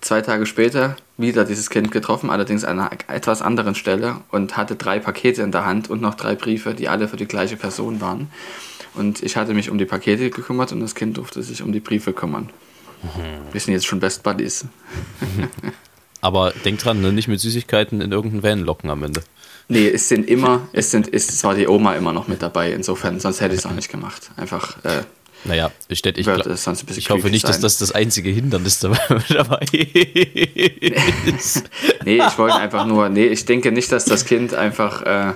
[0.00, 4.76] zwei Tage später wieder dieses Kind getroffen, allerdings an einer etwas anderen Stelle und hatte
[4.76, 8.00] drei Pakete in der Hand und noch drei Briefe, die alle für die gleiche Person
[8.00, 8.30] waren.
[8.94, 11.80] Und ich hatte mich um die Pakete gekümmert und das Kind durfte sich um die
[11.80, 12.48] Briefe kümmern.
[13.52, 14.64] Wir sind jetzt schon Best Buddies.
[16.20, 17.12] Aber denk dran, ne?
[17.12, 19.22] nicht mit Süßigkeiten in irgendeinen Van locken am Ende.
[19.68, 23.20] Nee, es sind immer, es sind, es war die Oma immer noch mit dabei, insofern,
[23.20, 24.30] sonst hätte ich es auch nicht gemacht.
[24.36, 25.02] Einfach, äh,
[25.44, 26.26] naja, ich, ich, ich,
[26.96, 27.52] ich hoffe nicht, sein.
[27.52, 28.98] dass das das einzige Hindernis dabei
[31.26, 31.64] ist.
[32.04, 35.34] nee, ich wollte einfach nur, nee, ich denke nicht, dass das Kind einfach äh,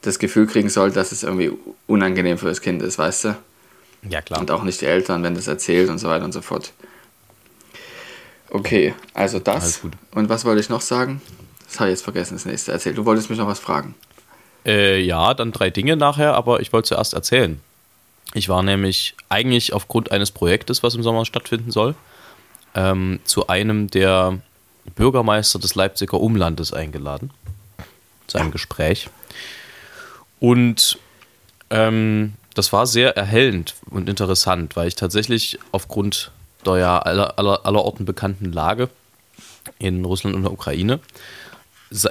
[0.00, 1.52] das Gefühl kriegen soll, dass es irgendwie
[1.86, 3.36] unangenehm für das Kind ist, weißt du?
[4.08, 4.40] Ja, klar.
[4.40, 6.72] Und auch nicht die Eltern, wenn das erzählt und so weiter und so fort.
[8.50, 9.80] Okay, also das.
[10.10, 11.22] Und was wollte ich noch sagen?
[11.64, 12.98] Das habe ich jetzt vergessen, das nächste erzählt.
[12.98, 13.94] Du wolltest mich noch was fragen.
[14.66, 17.60] Äh, ja, dann drei Dinge nachher, aber ich wollte zuerst erzählen.
[18.34, 21.94] Ich war nämlich eigentlich aufgrund eines Projektes, was im Sommer stattfinden soll,
[22.74, 24.38] ähm, zu einem der
[24.94, 27.30] Bürgermeister des Leipziger Umlandes eingeladen.
[28.26, 29.08] Zu einem Gespräch.
[30.40, 30.98] Und
[31.70, 36.30] ähm, das war sehr erhellend und interessant, weil ich tatsächlich aufgrund
[36.64, 38.88] der ja aller, aller, allerorten bekannten Lage
[39.78, 41.00] in Russland und der Ukraine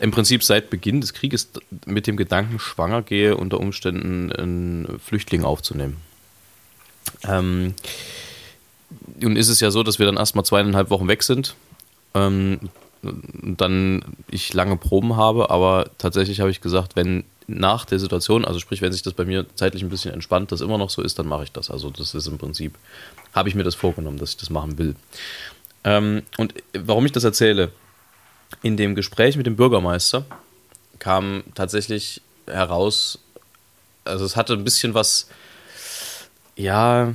[0.01, 1.49] im Prinzip seit Beginn des Krieges
[1.85, 5.97] mit dem Gedanken schwanger gehe, unter Umständen einen Flüchtling aufzunehmen.
[7.23, 7.73] Ähm,
[9.19, 11.55] nun ist es ja so, dass wir dann erstmal zweieinhalb Wochen weg sind.
[12.13, 12.59] Ähm,
[13.01, 17.23] dann ich lange Proben habe, aber tatsächlich habe ich gesagt, wenn
[17.59, 20.61] nach der Situation, also sprich, wenn sich das bei mir zeitlich ein bisschen entspannt, das
[20.61, 21.69] immer noch so ist, dann mache ich das.
[21.69, 22.77] Also das ist im Prinzip,
[23.33, 24.95] habe ich mir das vorgenommen, dass ich das machen will.
[25.83, 27.71] Ähm, und warum ich das erzähle,
[28.61, 30.25] in dem Gespräch mit dem Bürgermeister
[30.99, 33.19] kam tatsächlich heraus,
[34.05, 35.27] also es hatte ein bisschen was,
[36.55, 37.13] ja,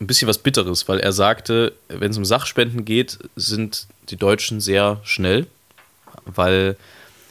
[0.00, 4.60] ein bisschen was Bitteres, weil er sagte, wenn es um Sachspenden geht, sind die Deutschen
[4.60, 5.46] sehr schnell,
[6.24, 6.76] weil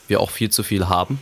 [0.08, 1.20] wir auch viel zu viel haben.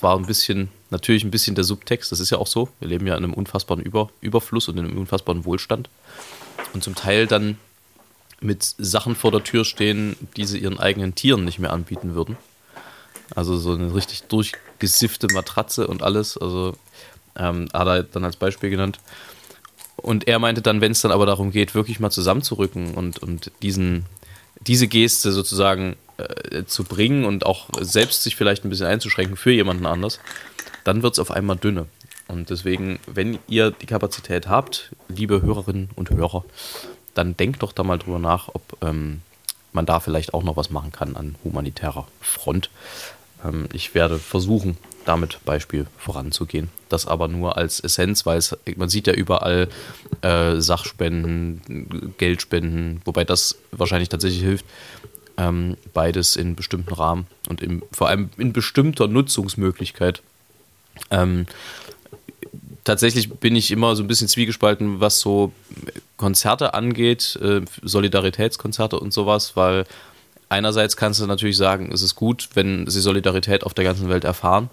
[0.00, 2.68] War ein bisschen, natürlich ein bisschen der Subtext, das ist ja auch so.
[2.80, 5.88] Wir leben ja in einem unfassbaren Über, Überfluss und in einem unfassbaren Wohlstand.
[6.72, 7.58] Und zum Teil dann
[8.40, 12.36] mit Sachen vor der Tür stehen, die sie ihren eigenen Tieren nicht mehr anbieten würden.
[13.34, 16.36] Also so eine richtig durchgesiffte Matratze und alles.
[16.36, 16.76] Also
[17.36, 18.98] ähm, hat er dann als Beispiel genannt.
[19.96, 23.50] Und er meinte dann, wenn es dann aber darum geht, wirklich mal zusammenzurücken und, und
[23.62, 24.04] diesen,
[24.60, 29.52] diese Geste sozusagen äh, zu bringen und auch selbst sich vielleicht ein bisschen einzuschränken für
[29.52, 30.20] jemanden anders,
[30.84, 31.86] dann wird es auf einmal dünne.
[32.28, 36.44] Und deswegen, wenn ihr die Kapazität habt, liebe Hörerinnen und Hörer,
[37.14, 39.22] dann denkt doch da mal drüber nach, ob ähm,
[39.72, 42.70] man da vielleicht auch noch was machen kann an humanitärer Front.
[43.44, 46.70] Ähm, ich werde versuchen, damit Beispiel voranzugehen.
[46.88, 49.68] Das aber nur als Essenz, weil es, man sieht ja überall
[50.22, 54.64] äh, Sachspenden, Geldspenden, wobei das wahrscheinlich tatsächlich hilft.
[55.36, 60.22] Ähm, beides in bestimmten Rahmen und im, vor allem in bestimmter Nutzungsmöglichkeit.
[61.10, 61.46] Ähm,
[62.84, 65.52] tatsächlich bin ich immer so ein bisschen zwiegespalten, was so
[66.16, 69.86] Konzerte angeht, äh, Solidaritätskonzerte und sowas, weil
[70.48, 74.24] einerseits kannst du natürlich sagen, es ist gut, wenn sie Solidarität auf der ganzen Welt
[74.24, 74.70] erfahren.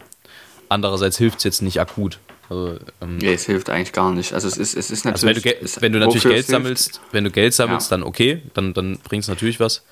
[0.70, 2.20] Andererseits hilft es jetzt nicht akut.
[2.50, 4.34] Also, ähm, nee, es hilft eigentlich gar nicht.
[4.34, 5.46] Also es ist, es ist natürlich.
[5.46, 7.98] Also wenn, du, wenn du natürlich Geld sammelst, wenn du Geld sammelst, ja.
[7.98, 9.84] dann okay, dann, dann bringt es natürlich was.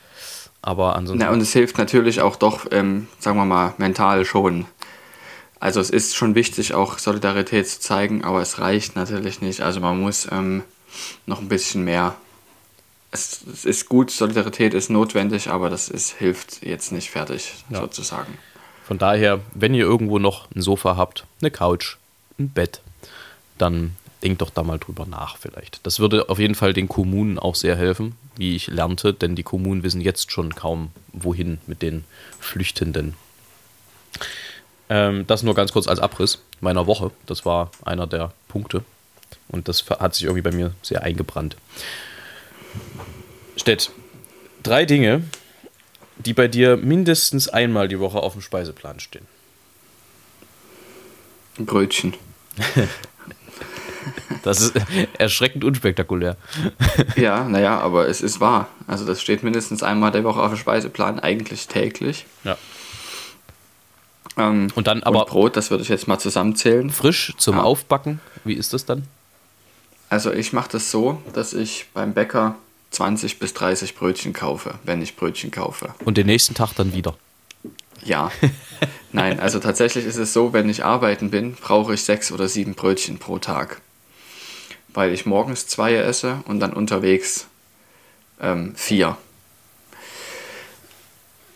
[0.61, 1.23] Aber ansonsten.
[1.23, 4.65] Ja, und es hilft natürlich auch doch, ähm, sagen wir mal, mental schon.
[5.59, 9.61] Also es ist schon wichtig, auch Solidarität zu zeigen, aber es reicht natürlich nicht.
[9.61, 10.63] Also man muss ähm,
[11.25, 12.15] noch ein bisschen mehr.
[13.11, 17.79] Es, es, ist gut, Solidarität ist notwendig, aber das ist, hilft jetzt nicht fertig, ja.
[17.81, 18.37] sozusagen.
[18.85, 21.97] Von daher, wenn ihr irgendwo noch ein Sofa habt, eine Couch,
[22.37, 22.81] ein Bett,
[23.57, 25.86] dann denkt doch da mal drüber nach vielleicht.
[25.86, 29.43] Das würde auf jeden Fall den Kommunen auch sehr helfen, wie ich lernte, denn die
[29.43, 32.03] Kommunen wissen jetzt schon kaum, wohin mit den
[32.39, 33.15] Flüchtenden.
[34.89, 37.12] Ähm, das nur ganz kurz als Abriss meiner Woche.
[37.25, 38.84] Das war einer der Punkte.
[39.47, 41.55] Und das hat sich irgendwie bei mir sehr eingebrannt.
[43.55, 43.91] Stett,
[44.63, 45.23] drei Dinge,
[46.17, 49.25] die bei dir mindestens einmal die Woche auf dem Speiseplan stehen?
[51.58, 52.15] Brötchen.
[54.43, 54.73] das ist
[55.17, 56.37] erschreckend unspektakulär.
[57.15, 58.67] ja, naja, aber es ist wahr.
[58.87, 62.25] Also das steht mindestens einmal der Woche auf dem Speiseplan, eigentlich täglich.
[62.43, 62.57] Ja.
[64.37, 66.89] Ähm, und dann aber und Brot, das würde ich jetzt mal zusammenzählen.
[66.89, 67.63] Frisch zum ja.
[67.63, 69.03] Aufbacken, wie ist das dann?
[70.09, 72.55] Also ich mache das so, dass ich beim Bäcker
[72.91, 75.93] 20 bis 30 Brötchen kaufe, wenn ich Brötchen kaufe.
[76.03, 77.15] Und den nächsten Tag dann wieder?
[78.03, 78.31] Ja.
[79.11, 82.73] Nein, also tatsächlich ist es so, wenn ich arbeiten bin, brauche ich sechs oder sieben
[82.73, 83.81] Brötchen pro Tag.
[84.93, 87.47] Weil ich morgens zwei esse und dann unterwegs
[88.41, 89.17] ähm, vier.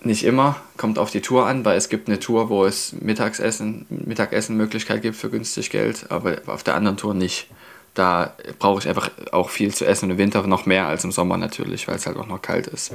[0.02, 3.86] Nicht immer, kommt auf die Tour an, weil es gibt eine Tour, wo es Mittagessen,
[3.89, 7.48] Mittagessenmöglichkeit gibt für günstig Geld, aber auf der anderen Tour nicht.
[7.93, 11.38] Da brauche ich einfach auch viel zu essen im Winter noch mehr als im Sommer
[11.38, 12.93] natürlich, weil es halt auch noch kalt ist.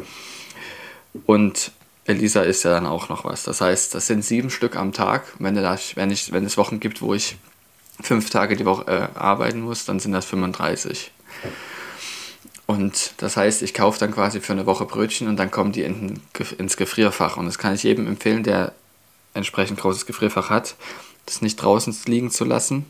[1.25, 1.73] Und
[2.05, 3.45] Elisa isst ja dann auch noch was.
[3.45, 5.25] Das heißt, das sind sieben Stück am Tag.
[5.39, 7.37] Wenn, das, wenn, ich, wenn es Wochen gibt, wo ich
[8.01, 11.11] fünf Tage die Woche äh, arbeiten muss, dann sind das 35.
[12.67, 15.83] Und das heißt, ich kaufe dann quasi für eine Woche Brötchen und dann kommen die
[15.83, 16.21] in,
[16.59, 17.37] ins Gefrierfach.
[17.37, 18.73] Und das kann ich jedem empfehlen, der
[19.33, 20.77] entsprechend großes Gefrierfach hat,
[21.25, 22.85] das nicht draußen liegen zu lassen,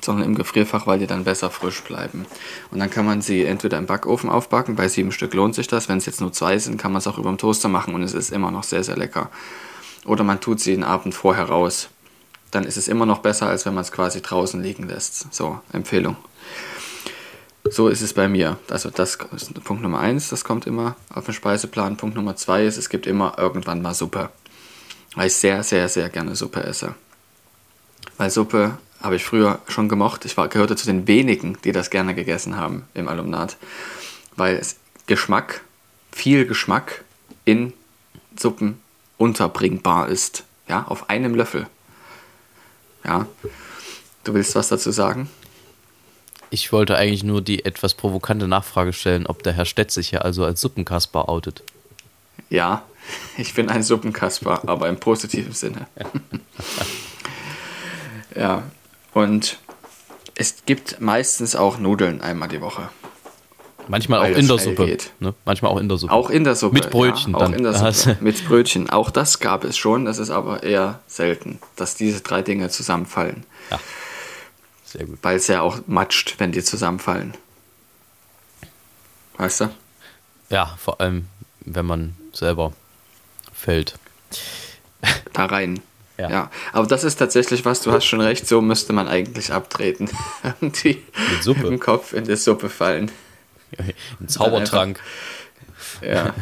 [0.00, 2.26] sondern im Gefrierfach, weil die dann besser frisch bleiben.
[2.70, 5.88] Und dann kann man sie entweder im Backofen aufbacken, bei sieben Stück lohnt sich das.
[5.88, 8.02] Wenn es jetzt nur zwei sind, kann man es auch über dem Toaster machen und
[8.02, 9.30] es ist immer noch sehr, sehr lecker.
[10.04, 11.88] Oder man tut sie den Abend vorher raus.
[12.54, 15.34] Dann ist es immer noch besser, als wenn man es quasi draußen liegen lässt.
[15.34, 16.16] So, Empfehlung.
[17.68, 18.58] So ist es bei mir.
[18.70, 21.96] Also das ist Punkt Nummer eins, das kommt immer auf den Speiseplan.
[21.96, 24.30] Punkt Nummer zwei ist, es gibt immer irgendwann mal Suppe.
[25.16, 26.94] Weil ich sehr, sehr, sehr gerne Suppe esse.
[28.18, 30.24] Weil Suppe habe ich früher schon gemocht.
[30.24, 33.56] Ich war, gehörte zu den wenigen, die das gerne gegessen haben im Alumnat.
[34.36, 34.76] Weil es
[35.08, 35.62] Geschmack,
[36.12, 37.02] viel Geschmack
[37.44, 37.72] in
[38.38, 38.80] Suppen
[39.18, 40.44] unterbringbar ist.
[40.68, 41.66] Ja, auf einem Löffel.
[43.04, 43.26] Ja.
[44.24, 45.28] Du willst was dazu sagen?
[46.50, 50.20] Ich wollte eigentlich nur die etwas provokante Nachfrage stellen, ob der Herr Stett sich ja
[50.20, 51.62] also als Suppenkasper outet.
[52.48, 52.84] Ja,
[53.36, 55.86] ich bin ein Suppenkasper, aber im positiven Sinne.
[58.36, 58.62] ja,
[59.12, 59.58] und
[60.34, 62.88] es gibt meistens auch Nudeln einmal die Woche.
[63.88, 64.98] Manchmal auch in der Suppe.
[65.20, 65.34] Ne?
[65.44, 66.12] Manchmal auch in der Suppe.
[66.12, 66.74] Auch in der Suppe.
[66.74, 67.52] Mit Brötchen ja, dann.
[67.52, 68.16] Auch in der Suppe.
[68.20, 68.90] Mit Brötchen.
[68.90, 70.04] Auch das gab es schon.
[70.04, 73.44] Das ist aber eher selten, dass diese drei Dinge zusammenfallen.
[73.70, 73.80] Ja.
[74.84, 75.18] Sehr gut.
[75.22, 77.34] Weil es ja auch matscht, wenn die zusammenfallen.
[79.36, 79.70] Weißt du?
[80.50, 81.26] Ja, vor allem,
[81.60, 82.72] wenn man selber
[83.52, 83.98] fällt.
[85.32, 85.80] Da rein.
[86.16, 86.30] Ja.
[86.30, 86.50] ja.
[86.72, 90.08] Aber das ist tatsächlich was, du hast schon recht, so müsste man eigentlich abtreten.
[90.44, 91.66] Irgendwie Mit Suppe.
[91.66, 93.10] im Kopf in die Suppe fallen.
[94.20, 95.00] Ein Zaubertrank.
[96.06, 96.34] Ja.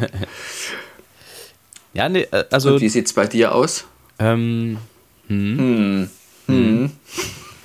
[1.95, 2.75] Ja, nee, äh, also.
[2.75, 3.85] Und wie sieht es bei dir aus?
[4.19, 4.79] Ähm,
[5.29, 6.11] Hm.
[6.47, 6.91] Hm.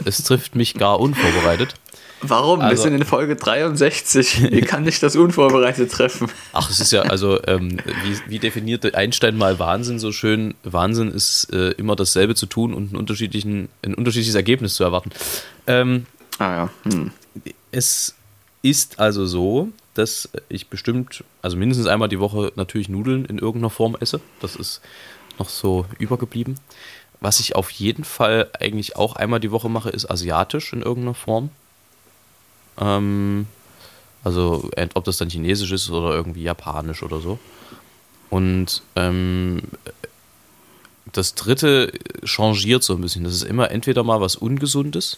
[0.05, 1.73] es trifft mich gar unvorbereitet.
[2.21, 2.59] Warum?
[2.59, 4.51] Wir Also- sind in Folge 63.
[4.51, 6.29] Wie kann ich das unvorbereitet treffen?
[6.53, 10.55] Ach, es ist ja, also, ähm, wie, wie definierte Einstein mal Wahnsinn so schön?
[10.63, 15.11] Wahnsinn ist äh, immer dasselbe zu tun und einen unterschiedlichen, ein unterschiedliches Ergebnis zu erwarten.
[15.67, 16.05] Ähm,
[16.39, 16.69] Ah ja.
[16.91, 17.11] Hm.
[17.71, 18.15] es
[18.69, 23.69] ist also so, dass ich bestimmt, also mindestens einmal die Woche natürlich Nudeln in irgendeiner
[23.69, 24.19] Form esse.
[24.41, 24.81] Das ist
[25.39, 26.59] noch so übergeblieben.
[27.19, 31.15] Was ich auf jeden Fall eigentlich auch einmal die Woche mache, ist asiatisch in irgendeiner
[31.15, 31.49] Form.
[32.77, 33.47] Ähm,
[34.23, 37.39] also ob das dann chinesisch ist oder irgendwie japanisch oder so.
[38.29, 39.61] Und ähm,
[41.13, 43.23] das dritte changiert so ein bisschen.
[43.23, 45.17] Das ist immer entweder mal was Ungesundes,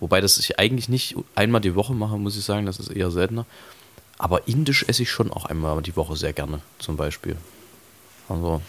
[0.00, 3.10] wobei das ich eigentlich nicht einmal die Woche mache, muss ich sagen, das ist eher
[3.10, 3.46] seltener.
[4.18, 7.36] Aber indisch esse ich schon auch einmal die Woche sehr gerne, zum Beispiel.
[8.28, 8.60] Also,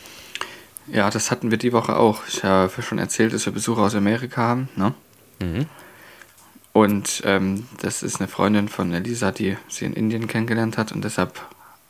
[0.92, 2.22] Ja, das hatten wir die Woche auch.
[2.28, 4.70] Ich habe schon erzählt, dass wir Besucher aus Amerika haben.
[4.76, 4.94] Ne?
[5.40, 5.66] Mhm.
[6.74, 10.94] Und ähm, das ist eine Freundin von Elisa, die sie in Indien kennengelernt hat.
[10.94, 11.42] Und deshalb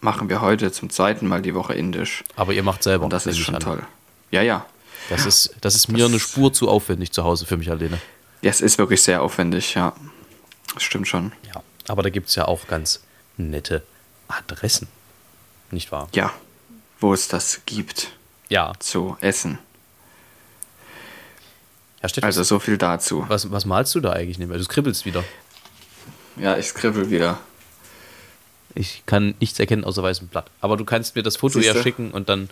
[0.02, 2.24] machen wir heute zum zweiten Mal die Woche Indisch.
[2.36, 3.04] aber ihr macht selber.
[3.04, 3.62] Und das ist schon an.
[3.62, 3.84] toll.
[4.32, 4.66] Ja, ja.
[5.10, 8.00] Das ist, das ist mir eine Spur zu aufwendig zu Hause für mich alleine.
[8.42, 9.94] Ja, es ist wirklich sehr aufwendig, ja.
[10.74, 11.32] Das stimmt schon.
[11.54, 13.02] Ja, aber da gibt es ja auch ganz
[13.38, 13.84] nette
[14.28, 14.88] Adressen.
[15.70, 16.08] Nicht wahr?
[16.14, 16.34] Ja,
[17.00, 18.12] wo es das gibt
[18.50, 18.74] Ja.
[18.80, 19.60] zu essen.
[22.00, 23.26] Herr Stefan, Also so viel dazu.
[23.28, 24.58] was, was malst du da eigentlich nicht mehr?
[24.58, 25.24] Du skribbelst wieder.
[26.38, 27.40] Ja, ich skribbel wieder.
[28.74, 30.50] Ich kann nichts erkennen außer weißem Blatt.
[30.62, 31.84] Aber du kannst mir das Foto ja Siehste?
[31.84, 32.50] schicken und dann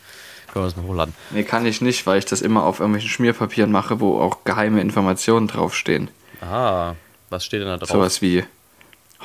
[0.52, 1.14] können wir das mal hochladen.
[1.32, 4.82] Nee, kann ich nicht, weil ich das immer auf irgendwelchen Schmierpapieren mache, wo auch geheime
[4.82, 6.10] Informationen draufstehen.
[6.42, 6.94] Ah,
[7.30, 7.90] was steht denn da drauf?
[7.90, 8.44] Sowas wie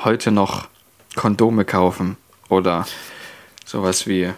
[0.04, 0.68] heute noch
[1.14, 2.16] Kondome kaufen
[2.48, 2.86] oder
[3.64, 4.32] sowas wie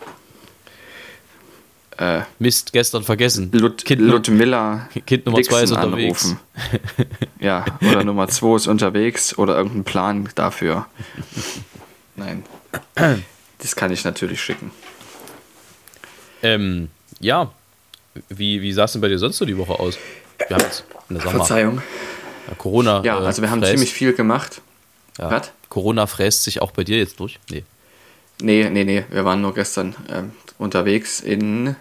[1.99, 3.51] äh, Mist, gestern vergessen.
[3.53, 6.37] Lut kind, Ludmilla Kind Nummer zwei ist Dixon unterwegs.
[7.41, 10.87] ja, oder Nummer zwei ist unterwegs oder irgendein Plan dafür.
[12.17, 12.45] Nein.
[13.59, 14.71] Das kann ich natürlich schicken.
[16.43, 16.89] Ähm,
[17.21, 17.51] ja.
[18.29, 19.99] Wie, wie sah es denn bei dir sonst so die Woche aus?
[20.49, 21.39] Wir haben jetzt in der Sommer.
[21.39, 21.83] Verzeihung.
[22.49, 23.03] Ja, Corona.
[23.05, 23.73] Ja, äh, also wir haben fräst.
[23.73, 24.61] ziemlich viel gemacht.
[25.19, 25.31] Ja.
[25.31, 25.51] Was?
[25.69, 27.39] Corona fräst sich auch bei dir jetzt durch?
[27.51, 27.65] Nee.
[28.41, 29.05] Nee, nee, nee.
[29.11, 31.77] Wir waren nur gestern ähm, unterwegs in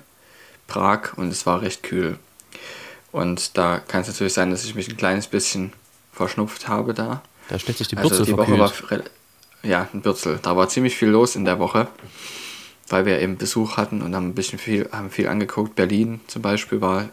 [0.68, 2.18] Prag und es war recht kühl.
[3.12, 5.74] Und da kann es natürlich sein, dass ich mich ein kleines bisschen
[6.12, 7.22] verschnupft habe da.
[7.50, 8.74] Da stellt sich die Also Bürzel die Woche war
[9.64, 10.40] ja, in Bürzel.
[10.42, 11.88] Da war ziemlich viel los in der Woche,
[12.88, 15.76] weil wir eben Besuch hatten und haben ein bisschen viel, haben viel angeguckt.
[15.76, 17.10] Berlin zum Beispiel war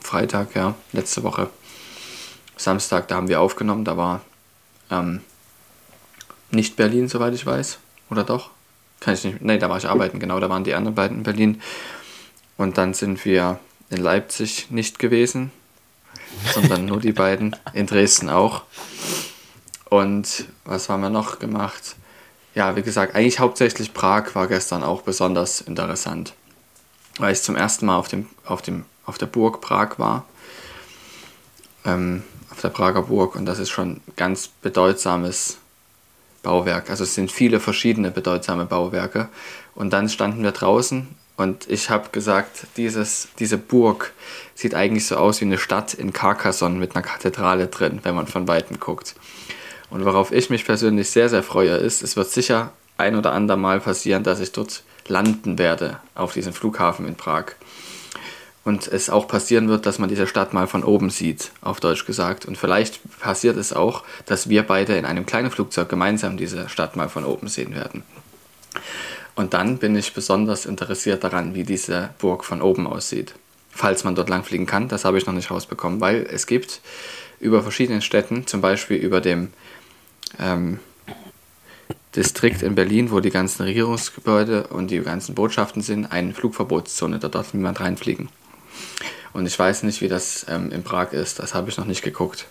[0.00, 1.50] Freitag, ja, letzte Woche.
[2.56, 4.22] Samstag, da haben wir aufgenommen, da war
[4.90, 5.20] ähm,
[6.50, 7.78] nicht Berlin, soweit ich weiß.
[8.10, 8.50] Oder doch?
[9.00, 9.42] Kann ich nicht.
[9.42, 11.62] Nee, da war ich arbeiten, genau, da waren die anderen beiden in Berlin.
[12.56, 13.58] Und dann sind wir
[13.90, 15.50] in Leipzig nicht gewesen,
[16.54, 18.62] sondern nur die beiden, in Dresden auch.
[19.90, 21.96] Und was haben wir noch gemacht?
[22.56, 26.32] Ja, wie gesagt, eigentlich hauptsächlich Prag war gestern auch besonders interessant,
[27.18, 30.24] weil ich zum ersten Mal auf, dem, auf, dem, auf der Burg Prag war,
[31.84, 35.58] ähm, auf der Prager Burg und das ist schon ein ganz bedeutsames
[36.42, 36.88] Bauwerk.
[36.88, 39.28] Also es sind viele verschiedene bedeutsame Bauwerke
[39.74, 44.14] und dann standen wir draußen und ich habe gesagt, dieses, diese Burg
[44.54, 48.26] sieht eigentlich so aus wie eine Stadt in Carcassonne mit einer Kathedrale drin, wenn man
[48.26, 49.14] von Weitem guckt.
[49.90, 53.56] Und worauf ich mich persönlich sehr, sehr freue, ist, es wird sicher ein oder ander
[53.56, 57.46] Mal passieren, dass ich dort landen werde, auf diesem Flughafen in Prag.
[58.64, 62.04] Und es auch passieren wird, dass man diese Stadt mal von oben sieht, auf Deutsch
[62.04, 62.46] gesagt.
[62.46, 66.96] Und vielleicht passiert es auch, dass wir beide in einem kleinen Flugzeug gemeinsam diese Stadt
[66.96, 68.02] mal von oben sehen werden.
[69.36, 73.34] Und dann bin ich besonders interessiert daran, wie diese Burg von oben aussieht.
[73.70, 76.80] Falls man dort langfliegen kann, das habe ich noch nicht rausbekommen, weil es gibt
[77.38, 79.52] über verschiedenen Städten, zum Beispiel über dem
[80.38, 80.80] ähm,
[82.14, 87.18] Distrikt in Berlin, wo die ganzen Regierungsgebäude und die ganzen Botschaften sind, eine Flugverbotszone.
[87.18, 88.30] Da darf niemand reinfliegen.
[89.32, 91.38] Und ich weiß nicht, wie das ähm, in Prag ist.
[91.38, 92.46] Das habe ich noch nicht geguckt.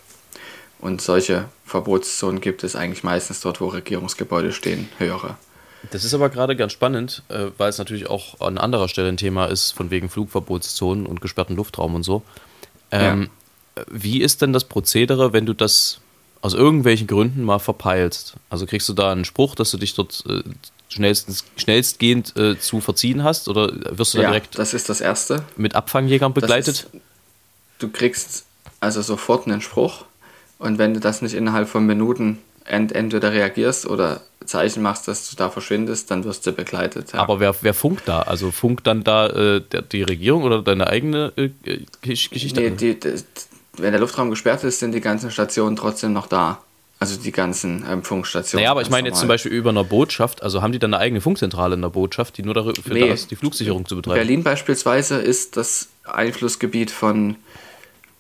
[0.80, 5.36] Und solche Verbotszonen gibt es eigentlich meistens dort, wo Regierungsgebäude stehen, höhere.
[5.92, 9.18] Das ist aber gerade ganz spannend, äh, weil es natürlich auch an anderer Stelle ein
[9.18, 12.24] Thema ist, von wegen Flugverbotszonen und gesperrten Luftraum und so.
[12.92, 13.30] Ähm,
[13.76, 13.84] ja.
[13.90, 16.00] Wie ist denn das Prozedere, wenn du das
[16.46, 18.36] aus irgendwelchen Gründen mal verpeilst?
[18.52, 20.44] Also kriegst du da einen Spruch, dass du dich dort äh,
[20.90, 23.50] schnellstens, schnellstgehend äh, zu verziehen hast?
[23.50, 25.44] Oder wirst du da ja, direkt das ist das Erste.
[25.58, 26.68] mit Abfangjägern begleitet?
[26.68, 26.88] Ist,
[27.80, 28.46] du kriegst
[28.80, 30.06] also sofort einen Spruch
[30.60, 35.28] und wenn du das nicht innerhalb von Minuten ent entweder reagierst oder Zeichen machst, dass
[35.28, 37.14] du da verschwindest, dann wirst du begleitet.
[37.14, 37.22] Ja.
[37.22, 38.22] Aber wer, wer funkt da?
[38.22, 41.50] Also funkt dann da äh, die Regierung oder deine eigene äh,
[42.02, 42.62] Geschichte?
[42.62, 43.16] Nee, die, die,
[43.78, 46.60] wenn der Luftraum gesperrt ist, sind die ganzen Stationen trotzdem noch da.
[46.98, 48.62] Also die ganzen ähm, Funkstationen.
[48.62, 51.04] Naja, aber ich meine jetzt zum Beispiel über einer Botschaft, also haben die dann eine
[51.04, 53.02] eigene Funkzentrale in der Botschaft, die nur dafür nee.
[53.02, 54.16] da ist, die Flugsicherung zu betreiben?
[54.16, 57.36] Berlin beispielsweise ist das Einflussgebiet von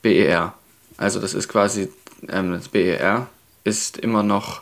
[0.01, 0.53] BER.
[0.97, 1.87] Also das ist quasi,
[2.27, 3.27] ähm, das BER
[3.63, 4.61] ist immer noch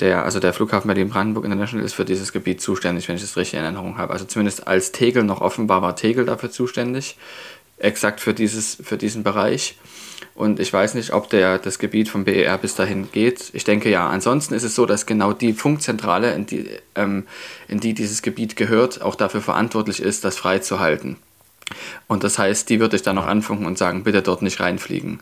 [0.00, 3.58] der, also der Flughafen Berlin-Brandenburg International ist für dieses Gebiet zuständig, wenn ich das richtig
[3.58, 4.12] in Erinnerung habe.
[4.12, 7.16] Also zumindest als Tegel noch offen war, war Tegel dafür zuständig,
[7.78, 9.76] exakt für, dieses, für diesen Bereich.
[10.34, 13.50] Und ich weiß nicht, ob der, das Gebiet vom BER bis dahin geht.
[13.54, 14.08] Ich denke ja.
[14.08, 17.26] Ansonsten ist es so, dass genau die Funkzentrale, in die, ähm,
[17.66, 21.16] in die dieses Gebiet gehört, auch dafür verantwortlich ist, das freizuhalten.
[22.06, 25.20] Und das heißt, die würde ich dann noch anfunken und sagen, bitte dort nicht reinfliegen.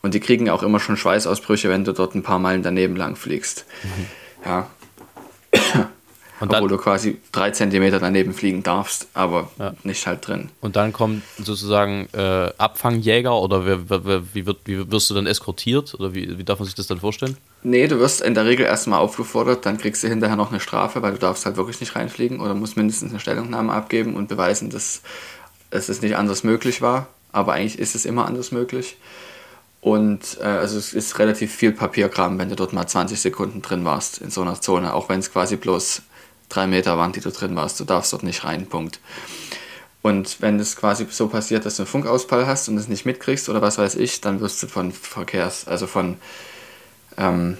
[0.00, 3.16] Und die kriegen auch immer schon Schweißausbrüche, wenn du dort ein paar Meilen daneben lang
[3.16, 3.66] fliegst.
[3.82, 4.06] Mhm.
[4.46, 4.70] Ja.
[6.40, 9.74] Und Obwohl du quasi drei Zentimeter daneben fliegen darfst, aber ja.
[9.82, 10.50] nicht halt drin.
[10.60, 15.26] Und dann kommt sozusagen äh, Abfangjäger oder wer, wer, wie, wird, wie wirst du dann
[15.26, 17.36] eskortiert oder wie, wie darf man sich das dann vorstellen?
[17.62, 21.02] Nee, du wirst in der Regel erstmal aufgefordert, dann kriegst du hinterher noch eine Strafe,
[21.02, 24.70] weil du darfst halt wirklich nicht reinfliegen oder musst mindestens eine Stellungnahme abgeben und beweisen,
[24.70, 25.02] dass,
[25.70, 27.08] dass es nicht anders möglich war.
[27.32, 28.96] Aber eigentlich ist es immer anders möglich.
[29.80, 33.84] Und äh, also es ist relativ viel Papierkram, wenn du dort mal 20 Sekunden drin
[33.84, 36.02] warst in so einer Zone, auch wenn es quasi bloß
[36.48, 37.78] drei Meter waren, die du drin warst.
[37.80, 39.00] Du darfst dort nicht rein, Punkt.
[40.02, 43.48] Und wenn es quasi so passiert, dass du einen Funkausfall hast und es nicht mitkriegst
[43.48, 46.16] oder was weiß ich, dann wirst du von Verkehrs-, also von
[47.16, 47.58] ähm,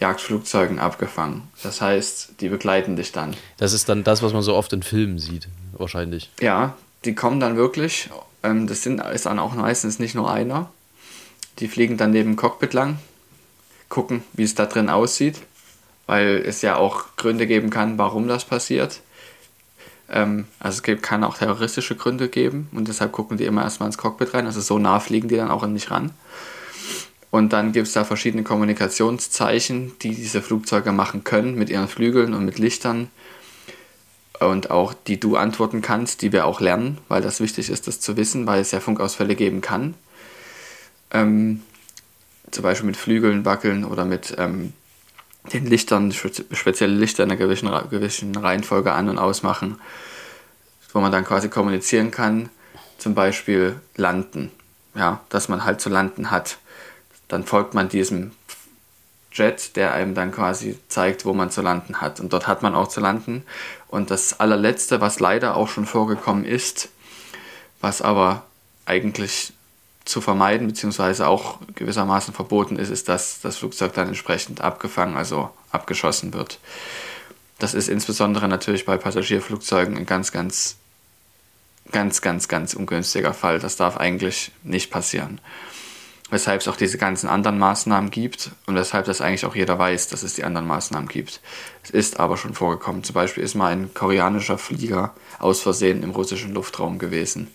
[0.00, 1.48] Jagdflugzeugen abgefangen.
[1.62, 3.34] Das heißt, die begleiten dich dann.
[3.56, 6.30] Das ist dann das, was man so oft in Filmen sieht, wahrscheinlich.
[6.40, 8.10] Ja, die kommen dann wirklich.
[8.42, 10.70] Ähm, das sind, ist dann auch meistens nicht nur einer.
[11.60, 12.98] Die fliegen dann neben dem Cockpit lang,
[13.88, 15.38] gucken, wie es da drin aussieht
[16.06, 19.00] weil es ja auch Gründe geben kann, warum das passiert.
[20.10, 23.98] Ähm, also es kann auch terroristische Gründe geben und deshalb gucken die immer erstmal ins
[23.98, 24.46] Cockpit rein.
[24.46, 26.10] Also so nah fliegen die dann auch nicht ran.
[27.30, 32.34] Und dann gibt es da verschiedene Kommunikationszeichen, die diese Flugzeuge machen können mit ihren Flügeln
[32.34, 33.08] und mit Lichtern.
[34.38, 38.00] Und auch die du antworten kannst, die wir auch lernen, weil das wichtig ist, das
[38.00, 39.94] zu wissen, weil es ja Funkausfälle geben kann.
[41.10, 41.62] Ähm,
[42.50, 44.74] zum Beispiel mit Flügeln wackeln oder mit ähm,
[45.52, 49.80] den Lichtern, spezielle Lichter in einer gewissen, gewissen Reihenfolge an- und ausmachen,
[50.92, 52.48] wo man dann quasi kommunizieren kann,
[52.98, 54.52] zum Beispiel landen,
[54.94, 56.58] ja, dass man halt zu landen hat.
[57.28, 58.32] Dann folgt man diesem
[59.32, 62.20] Jet, der einem dann quasi zeigt, wo man zu landen hat.
[62.20, 63.44] Und dort hat man auch zu landen.
[63.88, 66.90] Und das allerletzte, was leider auch schon vorgekommen ist,
[67.80, 68.44] was aber
[68.84, 69.52] eigentlich
[70.04, 75.50] zu vermeiden, beziehungsweise auch gewissermaßen verboten ist, ist, dass das Flugzeug dann entsprechend abgefangen, also
[75.70, 76.58] abgeschossen wird.
[77.58, 80.76] Das ist insbesondere natürlich bei Passagierflugzeugen ein ganz, ganz,
[81.92, 83.60] ganz, ganz, ganz ungünstiger Fall.
[83.60, 85.40] Das darf eigentlich nicht passieren.
[86.30, 90.08] Weshalb es auch diese ganzen anderen Maßnahmen gibt und weshalb das eigentlich auch jeder weiß,
[90.08, 91.40] dass es die anderen Maßnahmen gibt.
[91.84, 93.04] Es ist aber schon vorgekommen.
[93.04, 97.50] Zum Beispiel ist mal ein koreanischer Flieger aus Versehen im russischen Luftraum gewesen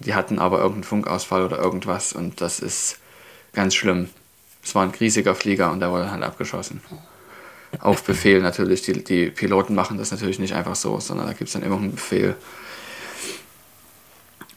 [0.00, 2.98] die hatten aber irgendeinen Funkausfall oder irgendwas und das ist
[3.52, 4.08] ganz schlimm.
[4.62, 6.82] Es war ein riesiger Flieger und der wurde halt abgeschossen.
[7.78, 8.82] Auf Befehl natürlich.
[8.82, 11.76] Die, die Piloten machen das natürlich nicht einfach so, sondern da gibt es dann immer
[11.76, 12.34] einen Befehl.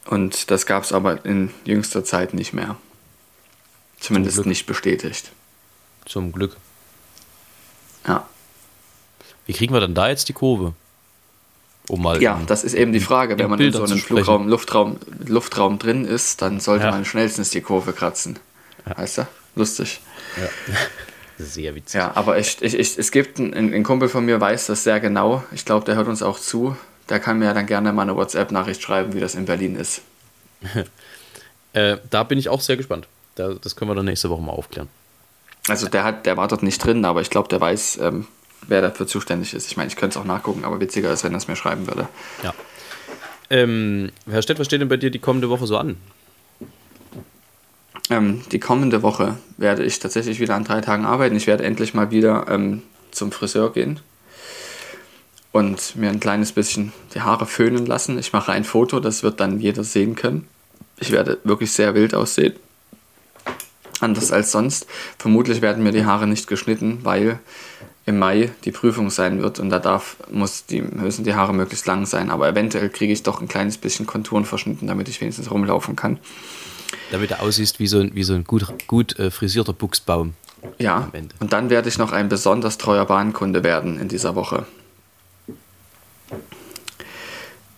[0.05, 2.75] Und das gab es aber in jüngster Zeit nicht mehr.
[3.99, 5.31] Zumindest nicht bestätigt.
[6.05, 6.57] Zum Glück.
[8.07, 8.27] Ja.
[9.45, 10.73] Wie kriegen wir denn da jetzt die Kurve?
[11.89, 13.37] Um mal ja, das ist eben die Frage.
[13.37, 16.91] Wenn man in so einem Flugraum, Luftraum, Luftraum drin ist, dann sollte ja.
[16.91, 18.39] man schnellstens die Kurve kratzen.
[18.85, 18.97] Ja.
[18.97, 19.27] Weißt du?
[19.55, 20.01] Lustig.
[20.37, 20.75] Ja.
[21.37, 21.95] Sehr witzig.
[21.95, 24.99] Ja, aber ich, ich, ich, es gibt einen, einen Kumpel von mir, weiß das sehr
[24.99, 25.43] genau.
[25.51, 26.77] Ich glaube, der hört uns auch zu.
[27.09, 30.01] Der kann mir ja dann gerne mal eine WhatsApp-Nachricht schreiben, wie das in Berlin ist.
[31.73, 33.07] äh, da bin ich auch sehr gespannt.
[33.35, 34.89] Da, das können wir dann nächste Woche mal aufklären.
[35.67, 38.27] Also der hat, der war dort nicht drin, aber ich glaube, der weiß, ähm,
[38.67, 39.67] wer dafür zuständig ist.
[39.67, 41.87] Ich meine, ich könnte es auch nachgucken, aber witziger ist, wenn er es mir schreiben
[41.87, 42.07] würde.
[42.43, 42.53] Ja.
[43.49, 45.97] Ähm, Herr Stett, was steht denn bei dir die kommende Woche so an?
[48.09, 51.35] Ähm, die kommende Woche werde ich tatsächlich wieder an drei Tagen arbeiten.
[51.35, 53.99] Ich werde endlich mal wieder ähm, zum Friseur gehen
[55.51, 58.17] und mir ein kleines bisschen die Haare föhnen lassen.
[58.19, 60.47] Ich mache ein Foto, das wird dann jeder sehen können.
[60.99, 62.53] Ich werde wirklich sehr wild aussehen.
[63.99, 64.87] Anders als sonst.
[65.17, 67.39] Vermutlich werden mir die Haare nicht geschnitten, weil
[68.05, 71.87] im Mai die Prüfung sein wird und da darf, muss die, müssen die Haare möglichst
[71.87, 72.29] lang sein.
[72.31, 76.19] Aber eventuell kriege ich doch ein kleines bisschen Konturen verschnitten, damit ich wenigstens rumlaufen kann.
[77.11, 80.33] Damit er aussieht wie so ein, wie so ein gut, gut äh, frisierter Buchsbaum.
[80.79, 84.65] Ja, und dann werde ich noch ein besonders treuer Bahnkunde werden in dieser Woche.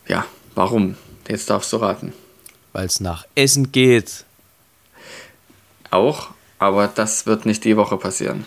[0.07, 0.95] Ja, warum?
[1.27, 2.13] Jetzt darfst du raten.
[2.73, 4.25] Weil es nach Essen geht.
[5.89, 8.45] Auch, aber das wird nicht die Woche passieren.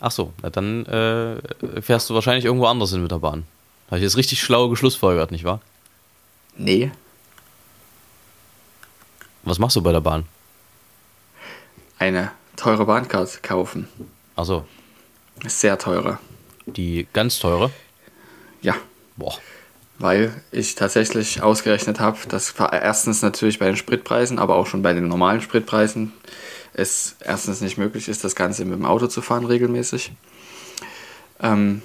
[0.00, 3.44] Ach so, na dann äh, fährst du wahrscheinlich irgendwo anders hin mit der Bahn.
[3.86, 5.60] Habe ich jetzt richtig schlau geschlussfolgert, nicht wahr?
[6.56, 6.90] Nee.
[9.42, 10.24] Was machst du bei der Bahn?
[11.98, 13.88] Eine teure Bahncard kaufen.
[14.36, 14.64] Ach so.
[15.46, 16.18] Sehr teure.
[16.66, 17.70] Die ganz teure?
[18.60, 18.74] Ja.
[19.16, 19.34] Boah.
[19.98, 24.94] Weil ich tatsächlich ausgerechnet habe, dass erstens natürlich bei den Spritpreisen, aber auch schon bei
[24.94, 26.12] den normalen Spritpreisen
[26.74, 30.12] es erstens nicht möglich ist, das Ganze mit dem Auto zu fahren regelmäßig,
[31.40, 31.82] ähm,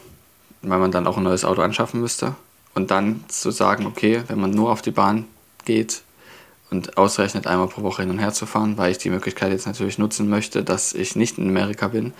[0.61, 2.35] weil man dann auch ein neues Auto anschaffen müsste.
[2.73, 5.25] Und dann zu sagen, okay, wenn man nur auf die Bahn
[5.65, 6.03] geht
[6.69, 9.65] und ausrechnet, einmal pro Woche hin und her zu fahren, weil ich die Möglichkeit jetzt
[9.65, 12.13] natürlich nutzen möchte, dass ich nicht in Amerika bin,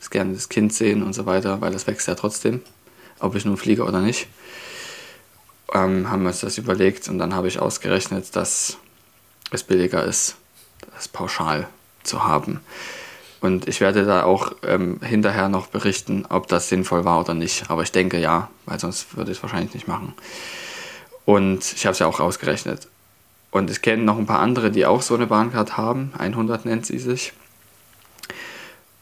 [0.00, 2.60] das gerne das Kind sehen und so weiter, weil das wächst ja trotzdem,
[3.20, 4.26] ob ich nun fliege oder nicht.
[5.72, 8.78] Ähm, haben wir uns das überlegt und dann habe ich ausgerechnet, dass
[9.52, 10.34] es billiger ist,
[10.92, 11.68] das pauschal
[12.10, 12.60] zu haben.
[13.40, 17.70] Und ich werde da auch ähm, hinterher noch berichten, ob das sinnvoll war oder nicht.
[17.70, 20.12] Aber ich denke ja, weil sonst würde ich es wahrscheinlich nicht machen.
[21.24, 22.88] Und ich habe es ja auch ausgerechnet.
[23.50, 26.12] Und ich kenne noch ein paar andere, die auch so eine Bahncard haben.
[26.18, 27.32] 100 nennt sie sich.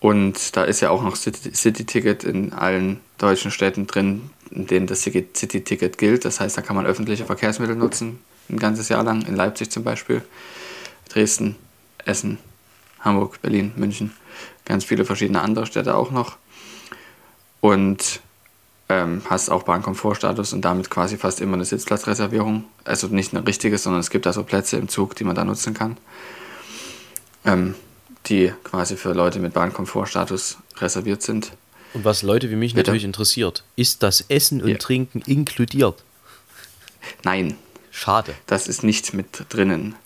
[0.01, 5.03] Und da ist ja auch noch City-Ticket in allen deutschen Städten drin, in denen das
[5.03, 6.25] City-Ticket gilt.
[6.25, 9.23] Das heißt, da kann man öffentliche Verkehrsmittel nutzen, ein ganzes Jahr lang.
[9.23, 10.23] In Leipzig zum Beispiel,
[11.09, 11.57] Dresden,
[12.05, 12.39] Essen,
[13.01, 14.13] Hamburg, Berlin, München,
[14.65, 16.37] ganz viele verschiedene andere Städte auch noch.
[17.61, 18.21] Und
[18.89, 22.65] ähm, hast auch Bahnkomfortstatus und damit quasi fast immer eine Sitzplatzreservierung.
[22.85, 25.45] Also nicht eine richtige, sondern es gibt da so Plätze im Zug, die man da
[25.45, 25.97] nutzen kann.
[27.45, 27.75] Ähm,
[28.27, 31.53] die quasi für Leute mit Bahnkomfortstatus reserviert sind.
[31.95, 32.91] Und was Leute wie mich Bitte?
[32.91, 34.77] natürlich interessiert, ist das Essen und ja.
[34.77, 36.03] Trinken inkludiert?
[37.25, 37.57] Nein.
[37.91, 38.35] Schade.
[38.47, 39.97] Das ist nicht mit drinnen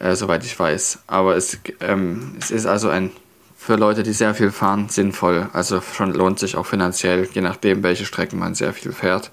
[0.00, 1.00] äh, soweit ich weiß.
[1.06, 3.12] Aber es, ähm, es ist also ein
[3.56, 5.50] für Leute, die sehr viel fahren, sinnvoll.
[5.52, 9.30] Also schon lohnt sich auch finanziell, je nachdem, welche Strecken man sehr viel fährt.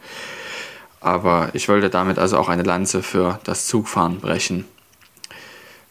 [0.99, 4.65] Aber ich wollte damit also auch eine Lanze für das Zugfahren brechen,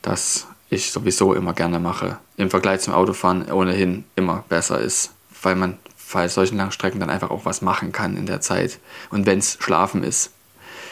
[0.03, 2.19] das ich sowieso immer gerne mache.
[2.37, 5.13] Im Vergleich zum Autofahren ohnehin immer besser ist,
[5.43, 5.79] weil man
[6.13, 8.79] bei solchen Langstrecken dann einfach auch was machen kann in der Zeit.
[9.11, 10.33] Und wenn es Schlafen ist,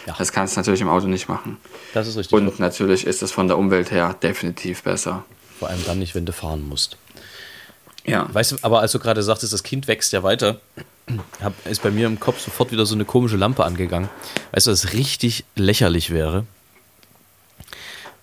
[0.07, 0.15] ja.
[0.19, 1.57] Das kannst du natürlich im Auto nicht machen.
[1.95, 2.33] Das ist richtig.
[2.33, 5.25] Und natürlich ist es von der Umwelt her definitiv besser.
[5.59, 6.99] Vor allem dann nicht, wenn du fahren musst.
[8.05, 8.29] Ja.
[8.33, 10.61] Weißt du, aber als du gerade sagtest, das Kind wächst ja weiter,
[11.41, 14.11] hab, ist bei mir im Kopf sofort wieder so eine komische Lampe angegangen.
[14.53, 16.45] Weißt du, was richtig lächerlich wäre?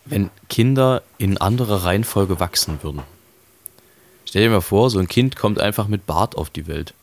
[0.05, 3.01] Wenn Kinder in anderer Reihenfolge wachsen würden.
[4.25, 6.93] Stell dir mal vor, so ein Kind kommt einfach mit Bart auf die Welt.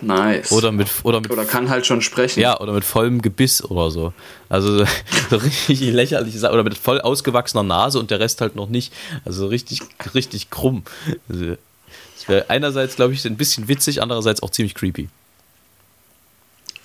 [0.00, 0.52] Nice.
[0.52, 2.40] Oder mit, oder mit Oder kann halt schon sprechen.
[2.40, 4.12] Ja, oder mit vollem Gebiss oder so.
[4.48, 4.84] Also
[5.30, 6.52] so richtig lächerliche Sache.
[6.52, 8.92] Oder mit voll ausgewachsener Nase und der Rest halt noch nicht.
[9.24, 9.80] Also richtig,
[10.14, 10.82] richtig krumm.
[11.28, 11.56] Also,
[12.14, 15.08] das wäre einerseits, glaube ich, ein bisschen witzig, andererseits auch ziemlich creepy.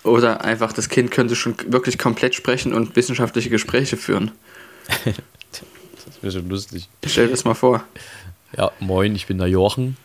[0.03, 4.31] Oder einfach das Kind könnte schon wirklich komplett sprechen und wissenschaftliche Gespräche führen.
[6.03, 6.89] Das wäre schon lustig.
[7.05, 7.83] Stell dir das mal vor.
[8.57, 9.97] Ja, moin, ich bin der Jochen.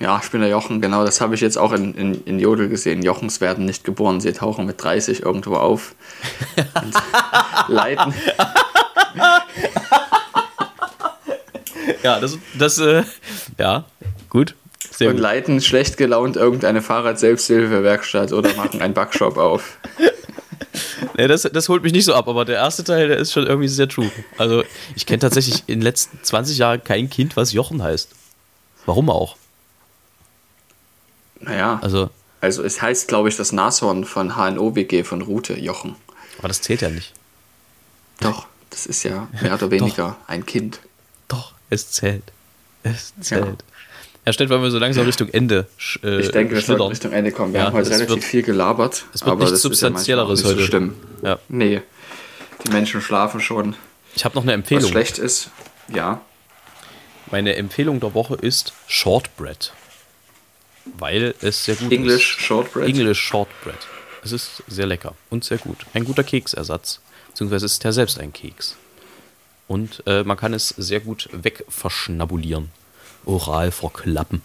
[0.00, 2.68] Ja, ich bin der Jochen, genau, das habe ich jetzt auch in, in, in Jodel
[2.68, 3.02] gesehen.
[3.02, 5.94] Jochens werden nicht geboren, sie tauchen mit 30 irgendwo auf
[6.56, 6.94] und
[7.68, 8.12] leiten.
[12.02, 13.04] Ja, das, das äh,
[13.58, 13.84] ja,
[14.28, 14.54] gut.
[14.90, 15.22] Sehr und gut.
[15.22, 19.78] leiten schlecht gelaunt irgendeine Fahrrad-Selbsthilfewerkstatt oder machen einen Backshop auf.
[21.16, 23.46] Nee, das, das holt mich nicht so ab, aber der erste Teil, der ist schon
[23.46, 24.10] irgendwie sehr true.
[24.36, 24.64] Also,
[24.96, 28.10] ich kenne tatsächlich in den letzten 20 Jahren kein Kind, was Jochen heißt.
[28.84, 29.36] Warum auch?
[31.44, 35.96] Naja, Also, also es heißt, glaube ich, das Nashorn von HNO-WG von Rute, Jochen.
[36.38, 37.12] aber das zählt ja nicht.
[38.20, 40.80] Doch, das ist ja mehr oder weniger ein Kind.
[41.28, 42.22] Doch, es zählt.
[42.82, 43.64] Es zählt.
[44.26, 45.66] Ja, stellt, weil wir so langsam Richtung Ende
[46.02, 46.88] äh, Ich denke, wir sollten schlittern.
[46.88, 47.52] Richtung Ende kommen.
[47.52, 49.04] Wir Ja, haben heute relativ wird- viel gelabert.
[49.12, 50.64] es wird nichts das ist ja Substanzielleres nicht so heute.
[50.66, 50.96] schlimm.
[51.22, 51.38] Ja.
[51.48, 51.82] Nee,
[52.66, 53.76] die Menschen schlafen schon.
[54.14, 54.90] Ich habe noch eine Was Empfehlung.
[54.90, 55.50] schlecht ist,
[55.88, 56.20] ja.
[57.30, 59.72] Meine Empfehlung der Woche ist Shortbread.
[60.98, 62.42] Weil es sehr gut English ist.
[62.44, 62.88] Shortbread.
[62.88, 63.78] English Shortbread.
[64.22, 65.78] Es ist sehr lecker und sehr gut.
[65.94, 67.00] Ein guter Keksersatz.
[67.28, 68.76] Beziehungsweise ist ja selbst ein Keks.
[69.66, 72.70] Und äh, man kann es sehr gut wegverschnabulieren.
[73.24, 74.42] Oral verklappen.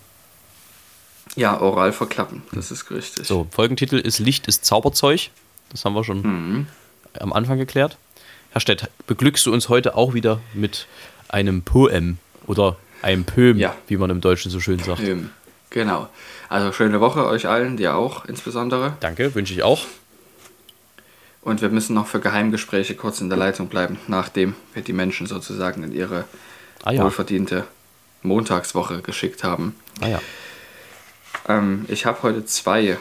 [1.36, 3.28] Ja, oral verklappen, das ist richtig.
[3.28, 5.30] So, Folgentitel ist Licht ist Zauberzeug.
[5.70, 6.68] Das haben wir schon Mhm.
[7.20, 7.98] am Anfang geklärt.
[8.52, 10.88] Herr Stett, beglückst du uns heute auch wieder mit
[11.28, 12.18] einem Poem
[12.48, 13.76] oder einem Pöm, Ja.
[13.88, 15.02] wie man im Deutschen so schön sagt.
[15.02, 15.30] Ähm,
[15.70, 16.10] genau.
[16.50, 18.94] Also schöne Woche euch allen, dir auch insbesondere.
[19.00, 19.86] Danke, wünsche ich auch.
[21.42, 25.26] Und wir müssen noch für Geheimgespräche kurz in der Leitung bleiben, nachdem wir die Menschen
[25.26, 26.26] sozusagen in ihre
[26.84, 27.04] Ah ja.
[27.04, 27.66] wohlverdiente
[28.24, 29.76] Montagswoche geschickt haben.
[30.02, 30.22] Ah ja.
[31.48, 32.98] Ähm, ich habe heute zwei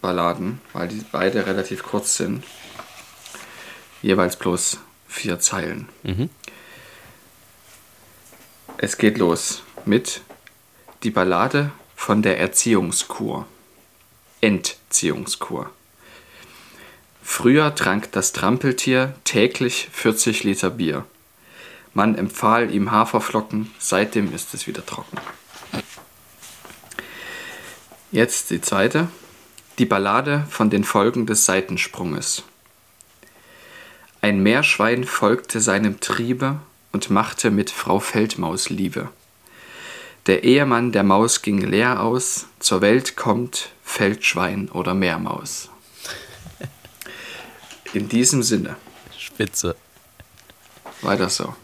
[0.00, 2.44] Balladen, weil die beide relativ kurz sind.
[4.02, 5.88] Jeweils bloß vier Zeilen.
[6.02, 6.28] Mhm.
[8.78, 10.22] Es geht los mit
[11.02, 13.46] die Ballade von der Erziehungskur.
[14.40, 15.70] Entziehungskur.
[17.22, 21.04] Früher trank das Trampeltier täglich 40 Liter Bier.
[21.94, 25.18] Man empfahl ihm Haferflocken, seitdem ist es wieder trocken.
[28.10, 29.08] Jetzt die zweite.
[29.78, 32.44] Die Ballade von den Folgen des Seitensprunges.
[34.20, 36.60] Ein Meerschwein folgte seinem Triebe
[36.92, 39.08] und machte mit Frau Feldmaus Liebe.
[40.26, 45.68] Der Ehemann der Maus ging leer aus, zur Welt kommt Feldschwein oder Meermaus.
[47.92, 48.76] In diesem Sinne,
[49.18, 49.74] Spitze.
[51.00, 51.54] weiter so.